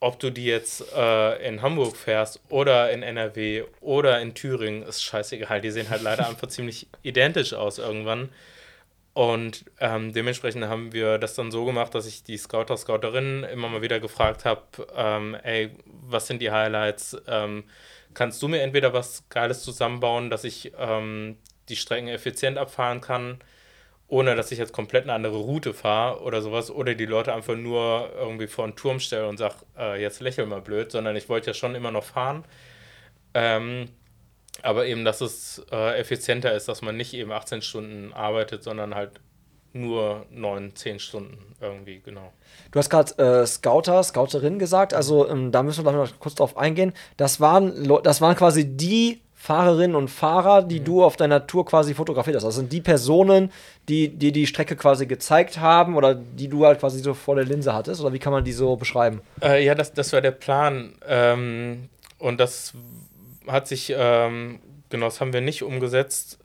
[0.01, 5.03] ob du die jetzt äh, in Hamburg fährst oder in NRW oder in Thüringen, ist
[5.03, 5.61] scheißegal.
[5.61, 8.30] Die sehen halt leider einfach ziemlich identisch aus irgendwann.
[9.14, 13.68] Und ähm, dementsprechend haben wir das dann so gemacht, dass ich die Scouter, Scouterinnen immer
[13.68, 14.62] mal wieder gefragt habe,
[14.94, 17.16] ähm, ey, was sind die Highlights?
[17.26, 17.64] Ähm,
[18.12, 21.38] kannst du mir entweder was Geiles zusammenbauen, dass ich ähm,
[21.70, 23.38] die Strecken effizient abfahren kann,
[24.09, 27.57] ohne dass ich jetzt komplett eine andere Route fahre oder sowas, oder die Leute einfach
[27.57, 31.29] nur irgendwie vor einen Turm stelle und sage, äh, jetzt lächel mal blöd, sondern ich
[31.29, 32.45] wollte ja schon immer noch fahren.
[33.35, 33.89] Ähm,
[34.63, 38.95] aber eben, dass es äh, effizienter ist, dass man nicht eben 18 Stunden arbeitet, sondern
[38.95, 39.21] halt
[39.73, 42.33] nur 9, 10 Stunden irgendwie, genau.
[42.71, 46.57] Du hast gerade äh, Scouter, Scouterin gesagt, also ähm, da müssen wir noch kurz drauf
[46.57, 46.95] eingehen.
[47.17, 51.94] Das waren, das waren quasi die Fahrerinnen und Fahrer, die du auf deiner Tour quasi
[51.94, 52.42] fotografiert hast.
[52.42, 53.53] Das sind die Personen,
[53.88, 57.44] die dir die Strecke quasi gezeigt haben oder die du halt quasi so vor der
[57.44, 58.01] Linse hattest?
[58.01, 59.20] Oder wie kann man die so beschreiben?
[59.40, 60.94] Äh, ja, das, das war der Plan.
[61.07, 61.88] Ähm,
[62.18, 62.74] und das
[63.47, 64.59] hat sich, ähm,
[64.90, 66.40] genau, das haben wir nicht umgesetzt,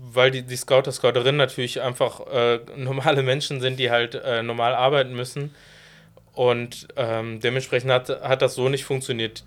[0.00, 4.74] weil die, die Scouter, Scouterinnen natürlich einfach äh, normale Menschen sind, die halt äh, normal
[4.74, 5.54] arbeiten müssen.
[6.32, 9.44] Und ähm, dementsprechend hat, hat das so nicht funktioniert.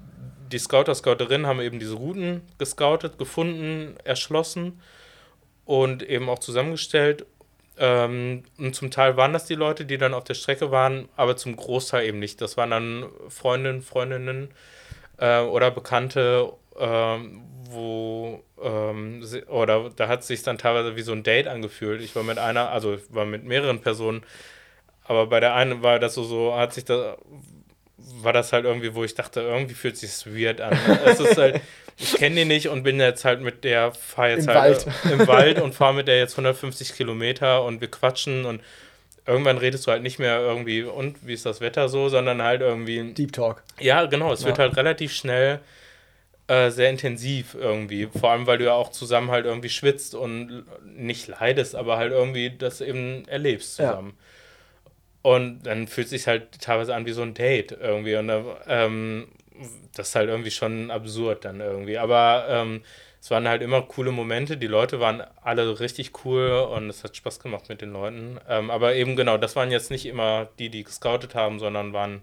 [0.51, 4.81] Die Scouter, Scouterinnen haben eben diese Routen gescoutet, gefunden, erschlossen
[5.65, 7.25] und eben auch zusammengestellt.
[7.77, 11.35] Ähm, und zum Teil waren das die Leute, die dann auf der Strecke waren, aber
[11.35, 12.41] zum Großteil eben nicht.
[12.41, 14.49] Das waren dann Freundinnen, Freundinnen
[15.17, 21.01] äh, oder Bekannte, ähm, wo ähm, sie, oder da hat es sich dann teilweise wie
[21.01, 22.01] so ein Date angefühlt.
[22.01, 24.23] Ich war mit einer, also ich war mit mehreren Personen
[25.05, 27.17] aber bei der einen war das so, so hat sich da,
[27.97, 30.77] war das halt irgendwie, wo ich dachte, irgendwie fühlt sich weird an.
[31.05, 31.61] es ist halt,
[31.97, 35.11] ich kenne die nicht und bin jetzt halt mit der, fahre jetzt Im halt Wald.
[35.19, 38.61] im Wald und fahre mit der jetzt 150 Kilometer und wir quatschen und
[39.25, 42.61] irgendwann redest du halt nicht mehr irgendwie, und wie ist das Wetter so, sondern halt
[42.61, 43.63] irgendwie, Deep Talk.
[43.79, 44.65] ja, genau, es wird Ja.
[44.65, 45.59] halt relativ schnell
[46.47, 48.07] äh, sehr intensiv irgendwie.
[48.19, 52.11] Vor allem, weil du ja auch zusammen halt irgendwie schwitzt und nicht leidest, aber halt
[52.11, 53.93] irgendwie das eben erlebst Ja.
[55.25, 58.15] Und dann fühlt es sich halt teilweise an wie so ein Date irgendwie.
[58.15, 59.27] Und da, ähm,
[59.95, 61.97] das ist halt irgendwie schon absurd dann irgendwie.
[61.97, 62.83] Aber ähm,
[63.19, 64.55] es waren halt immer coole Momente.
[64.55, 68.39] Die Leute waren alle richtig cool und es hat Spaß gemacht mit den Leuten.
[68.47, 72.21] Ähm, aber eben genau, das waren jetzt nicht immer die, die gescoutet haben, sondern waren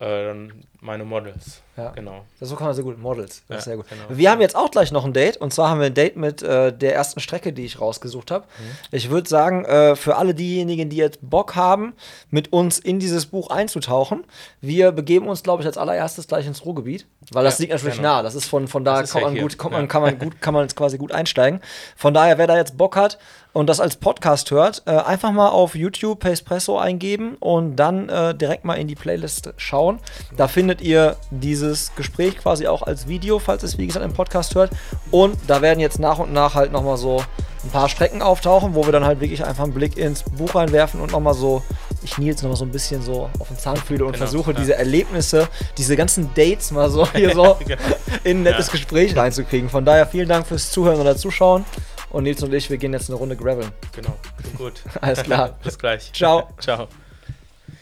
[0.00, 0.34] äh,
[0.80, 1.62] meine Models.
[1.76, 1.90] Ja.
[1.90, 2.24] Genau.
[2.40, 2.98] Das so kann man sehr gut.
[2.98, 3.42] Models.
[3.48, 3.86] Ja, sehr gut.
[3.88, 4.02] genau.
[4.08, 5.36] Wir haben jetzt auch gleich noch ein Date.
[5.36, 8.44] Und zwar haben wir ein Date mit äh, der ersten Strecke, die ich rausgesucht habe.
[8.58, 8.76] Mhm.
[8.90, 11.94] Ich würde sagen, äh, für alle diejenigen, die jetzt Bock haben,
[12.30, 14.24] mit uns in dieses Buch einzutauchen,
[14.60, 17.06] wir begeben uns, glaube ich, als allererstes gleich ins Ruhrgebiet.
[17.30, 18.08] Weil das Ja, liegt natürlich genau.
[18.16, 18.22] nah.
[18.22, 20.62] Das ist von, von da kommt man gut, kommt man, kann man gut, kann man
[20.64, 21.60] jetzt quasi gut einsteigen.
[21.96, 23.18] Von daher, wer da jetzt Bock hat
[23.52, 28.34] und das als Podcast hört, äh, einfach mal auf YouTube Espresso eingeben und dann äh,
[28.34, 30.00] direkt mal in die Playlist schauen.
[30.36, 34.54] Da findet ihr dieses Gespräch quasi auch als Video, falls es wie gesagt im Podcast
[34.54, 34.70] hört.
[35.10, 37.24] Und da werden jetzt nach und nach halt nochmal so
[37.64, 41.00] ein paar Strecken auftauchen, wo wir dann halt wirklich einfach einen Blick ins Buch reinwerfen
[41.00, 41.62] und nochmal so,
[42.02, 44.58] ich Nils nochmal so ein bisschen so auf den Zahn fühle und Genau, versuche ja.
[44.60, 45.48] diese Erlebnisse,
[45.78, 47.80] diese ganzen Dates mal so hier so Genau.
[48.24, 48.72] in ein nettes Ja.
[48.72, 49.70] Gespräch reinzukriegen.
[49.70, 51.64] Von daher vielen Dank fürs Zuhören oder Zuschauen.
[52.10, 53.70] Und Nils und ich, wir gehen jetzt eine Runde graveln.
[53.96, 54.14] Genau.
[54.58, 54.82] Gut.
[55.00, 55.56] Alles klar.
[55.64, 56.12] Bis gleich.
[56.12, 56.48] Ciao.
[56.60, 56.88] Ciao.